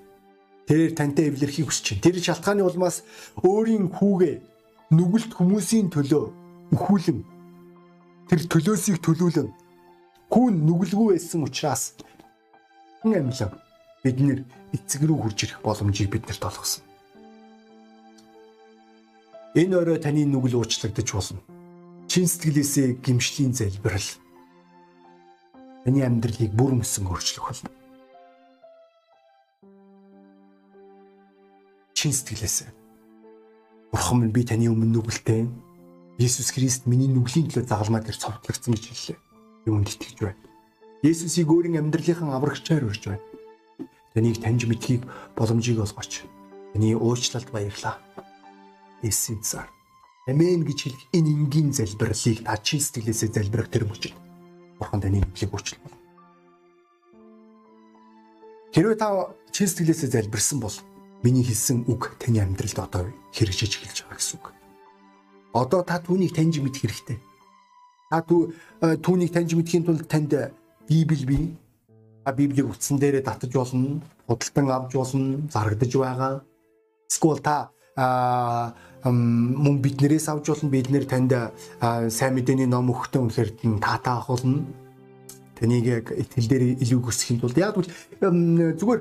Тэрээр 0.71 0.93
тантай 0.95 1.27
эвлэрхийг 1.27 1.67
хүсэж 1.67 1.99
байна. 1.99 2.03
Тэр 2.07 2.17
шалтгааны 2.23 2.63
улмаас 2.63 3.03
өөрийн 3.43 3.91
хүүгээ 3.91 4.35
нүгэлт 4.95 5.35
хүмүүсийн 5.35 5.91
төлөө 5.91 6.25
өхүүлэн 6.71 7.19
тэр 8.33 8.49
төлөөсийг 8.49 8.97
төлүүлэн 9.05 9.53
хүүн 10.33 10.55
нүгэлгүй 10.65 11.21
байсан 11.21 11.45
учраас 11.45 11.93
хэн 13.05 13.29
амьлаа 13.29 13.53
бид 14.01 14.17
нэр 14.25 14.39
эцэг 14.73 15.05
рүү 15.05 15.19
хурж 15.21 15.39
ирэх 15.45 15.61
боломжийг 15.61 16.09
биднэрт 16.09 16.41
олгосон. 16.41 16.81
Энэ 19.53 19.77
өрөө 19.85 20.01
таны 20.01 20.25
нүгэл 20.25 20.65
уучлагдаж 20.65 21.09
болно. 21.13 21.45
Чин 22.09 22.25
сэтгэлээсээ 22.25 23.05
гимшлийн 23.05 23.53
залбирал 23.53 24.09
таны 25.85 26.01
амьдралыг 26.01 26.57
бүр 26.57 26.81
мөсөн 26.81 27.05
өөрчлөх 27.13 27.45
болно. 27.45 27.69
Чин 31.93 32.17
сэтгэлээсээ. 32.17 32.73
Бурхан 33.93 34.25
минь 34.25 34.33
би 34.33 34.41
таны 34.49 34.73
өмнө 34.73 34.89
нүгэлтэй. 34.89 35.45
Есүс 36.21 36.53
Христ 36.53 36.85
миний 36.85 37.09
нүглийн 37.09 37.49
төлөө 37.49 37.65
загалмаа 37.65 38.05
дээр 38.05 38.19
цовдлогдсон 38.21 38.75
гэж 38.77 38.85
хэллээ. 38.89 39.19
Юунд 39.65 39.89
итгэж 39.89 40.19
байна. 40.21 40.41
Есүсийг 41.01 41.49
өөрийн 41.49 41.81
амьдралынхан 41.81 42.31
аврагчаар 42.37 42.85
урьж 42.85 43.09
байна. 43.09 43.25
Таныг 44.13 44.37
таньж 44.39 44.69
мэдхийг 44.69 45.09
боломжийг 45.35 45.81
олгооч. 45.81 46.23
Таны 46.77 46.95
уучлалт 46.95 47.49
баярлаа. 47.49 47.97
Цаар. 49.03 49.67
Амен 50.29 50.63
гэж 50.63 50.79
хэлэх 50.87 51.03
энэ 51.11 51.35
энгийн 51.35 51.75
залбирлыг 51.75 52.47
та 52.47 52.55
чин 52.63 52.79
сэтгэлээсээ 52.79 53.35
залбирах 53.35 53.67
тэр 53.67 53.91
мөчид 53.91 54.15
бурхан 54.79 55.03
таны 55.03 55.19
нүглийг 55.19 55.51
өөрчлөх. 55.51 55.83
Хэрвээ 58.71 58.99
та 59.03 59.35
чин 59.51 59.67
сэтгэлээсээ 59.67 60.15
залбирсан 60.15 60.63
бол 60.63 60.77
миний 61.27 61.43
хэлсэн 61.43 61.91
үг 61.91 62.15
таны 62.23 62.39
амьдралд 62.39 62.79
одоо 62.79 63.11
хэрэгжиж 63.35 63.83
эхэлж 63.83 64.07
байгаа 64.07 64.19
гэсэн 64.23 64.39
үг. 64.39 64.47
Одоо 65.53 65.83
та 65.85 66.01
түүнийг 66.01 66.33
таньж 66.33 66.59
мэдэх 66.65 66.89
хэрэгтэй. 66.89 67.19
Та 68.09 68.25
түүнийг 68.25 69.33
таньж 69.33 69.53
мэдхийн 69.53 69.85
тулд 69.85 70.09
танд 70.09 70.33
Библи 70.89 71.25
бий. 71.25 71.45
Та 72.25 72.33
Библийг 72.33 72.73
утсан 72.73 72.97
дээрээ 72.99 73.23
татаж 73.23 73.53
болно, 73.53 74.01
худалдан 74.27 74.71
авч 74.71 74.93
болно, 74.97 75.45
зарагдаж 75.53 75.93
байгаа. 75.93 76.41
Эсвэл 77.11 77.45
та 77.45 77.71
а 77.97 78.73
мөн 79.05 79.83
биднэрээс 79.83 80.29
авч 80.33 80.49
болно 80.49 80.71
бид 80.71 80.89
нэр 80.89 81.05
танд 81.05 81.33
сайн 82.09 82.33
мэдээний 82.35 82.67
ном 82.67 82.89
өгөхтэй 82.89 83.21
үнэхээр 83.21 83.51
таатай 83.83 84.15
ах 84.17 84.29
болно 84.33 84.65
таныг 85.59 85.85
яг 85.85 86.07
итгэл 86.15 86.49
дээр 86.49 86.65
илүү 86.81 87.01
өсөхийн 87.05 87.41
тулд 87.43 87.59
яг 87.59 87.77
зүгээр 87.77 89.01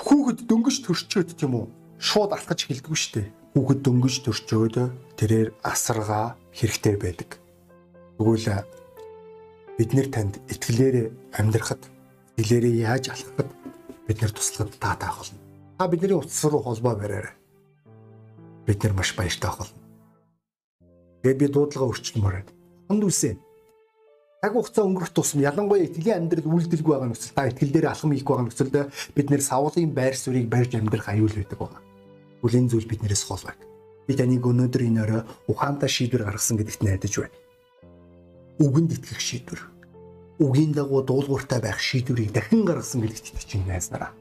хүүхэд 0.00 0.38
дөнгөж 0.48 0.76
төрчөөд 0.86 1.36
тийм 1.36 1.58
үү 1.58 1.66
шууд 1.98 2.32
алхаж 2.32 2.64
эхэлдэггүй 2.64 2.96
шүү 2.96 3.12
дээ 3.20 3.28
хүүхэд 3.54 3.80
дөнгөж 3.84 4.14
төрчөөд 4.24 4.76
тэрээр 5.18 5.48
асаргаа 5.62 6.36
хэрэгтэй 6.54 6.96
байдаг 7.00 7.30
тэгвэл 8.18 8.46
бид 9.78 9.90
нэр 9.96 10.08
танд 10.14 10.34
итгэлээр 10.52 10.96
амьдрахад 11.38 11.82
итгэлээрээ 12.38 12.74
яаж 12.86 13.04
алхахад 13.10 13.50
бид 14.06 14.18
нэр 14.20 14.32
туслахад 14.32 14.74
таатай 14.78 15.10
болно 15.10 15.38
та 15.78 15.88
бидний 15.88 16.16
утас 16.16 16.44
руу 16.44 16.62
холбоо 16.62 16.94
бариарай 16.94 17.40
бид 18.70 18.82
нар 18.84 18.92
маш 18.92 19.14
баяртай 19.16 19.50
болно. 19.50 19.74
Тэгээд 21.22 21.38
би 21.38 21.46
дуудлага 21.50 21.90
өрчлөмөр 21.90 22.34
байна. 22.38 22.52
Хонд 22.88 23.04
үсэ. 23.04 23.36
Цаг 24.40 24.52
хугацаа 24.54 24.86
өнгөрөх 24.86 25.10
тусам 25.10 25.42
ялангуяа 25.42 25.84
итгэлийн 25.84 26.30
амьдрал 26.30 26.48
үйлдэлгүй 26.54 26.92
байгаа 26.94 27.10
нөхцөл 27.10 27.34
та 27.34 27.50
итгэл 27.50 27.74
дээр 27.74 27.90
алхам 27.90 28.14
хийх 28.14 28.24
байгаа 28.24 28.46
нөхцөлд 28.46 28.76
бид 29.12 29.26
нэр 29.28 29.42
савлын 29.42 29.90
байр 29.92 30.16
суурийг 30.16 30.48
барьж 30.48 30.72
амьдрах 30.78 31.10
аюул 31.12 31.34
байдаг 31.34 31.58
байгаа. 31.58 31.82
Бүлийн 32.42 32.68
зүйл 32.68 32.88
биднээс 32.88 33.24
хол 33.28 33.44
байг. 33.44 33.60
Би 34.08 34.16
таныг 34.16 34.44
өнөөдөр 34.44 34.82
энэ 34.88 35.02
орой 35.04 35.22
ухаантай 35.46 35.88
шийдвэр 35.88 36.24
гаргасан 36.24 36.56
гэдэгт 36.58 36.82
найдаж 36.82 37.14
байна. 37.20 37.36
Үгэнд 38.60 38.90
итгэх 38.96 39.20
шийдвэр. 39.20 39.60
Үгийн 40.40 40.72
дагуу 40.72 41.04
дуулууртай 41.04 41.60
байх 41.60 41.78
шийдвэрийг 41.78 42.32
дахин 42.32 42.64
гаргасан 42.64 43.04
гэдэгт 43.04 43.36
итгэж 43.36 43.50
байна 43.60 43.68
найзнараа. 43.76 44.12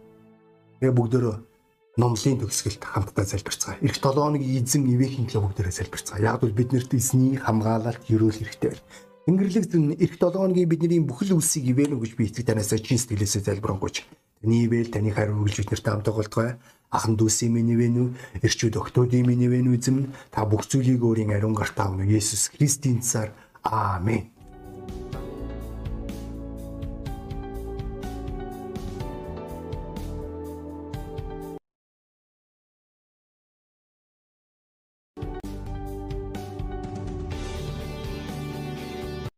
Тэгээ 0.80 0.96
бүгдөө 0.96 1.34
номлын 2.00 2.40
төгсгөлд 2.40 2.84
хамтдаа 2.84 3.26
залбирцгаая. 3.28 3.80
Ирэх 3.84 4.00
7 4.00 4.16
хоногийн 4.16 4.64
эзэн 4.64 4.88
ивэхийн 4.88 5.28
төлөө 5.28 5.52
бүгдээрээ 5.52 5.76
залбирцгаая. 5.80 6.24
Яг 6.24 6.40
бол 6.40 6.56
биднэрт 6.56 6.92
эзний 6.96 7.36
хамгаалалт 7.36 8.04
ерөөл 8.08 8.40
хэрэгтэй 8.40 8.72
байна. 8.72 8.84
Тэнгэрлэг 9.28 9.66
зэн 9.68 9.84
ирэх 10.00 10.16
7 10.16 10.40
хоногийн 10.40 10.70
бидний 10.72 11.04
бүхэл 11.04 11.36
үлсийг 11.36 11.68
ивэнэ 11.76 12.00
гэж 12.00 12.12
би 12.16 12.24
эцэг 12.32 12.48
танаас 12.48 12.72
чин 12.72 12.96
сэтгэлээсээ 12.96 13.44
залбирanгуйч. 13.44 14.08
Таны 14.40 14.56
ивэл 14.64 14.88
таны 14.88 15.12
хариу 15.12 15.44
үргэлж 15.44 15.68
биднэрт 15.68 15.86
хамт 15.86 16.08
тоглоцгоё. 16.08 16.56
Ахан 16.90 17.14
дүүсийн 17.18 17.54
минь 17.54 17.70
ивэнэ 17.76 18.00
үү, 18.02 18.10
эрчүүд 18.42 18.76
октодын 18.82 19.26
минь 19.30 19.46
ивэнэ 19.46 19.70
үү 19.70 19.78
эзэм 19.78 19.98
та 20.34 20.46
бүх 20.50 20.66
зүйлийг 20.66 21.06
өөрийн 21.06 21.38
ариун 21.38 21.54
гартаа 21.54 21.94
өгнө. 21.94 22.10
Есүс 22.10 22.50
Христийн 22.50 23.06
цаар. 23.06 23.30
Аамен. 23.62 24.39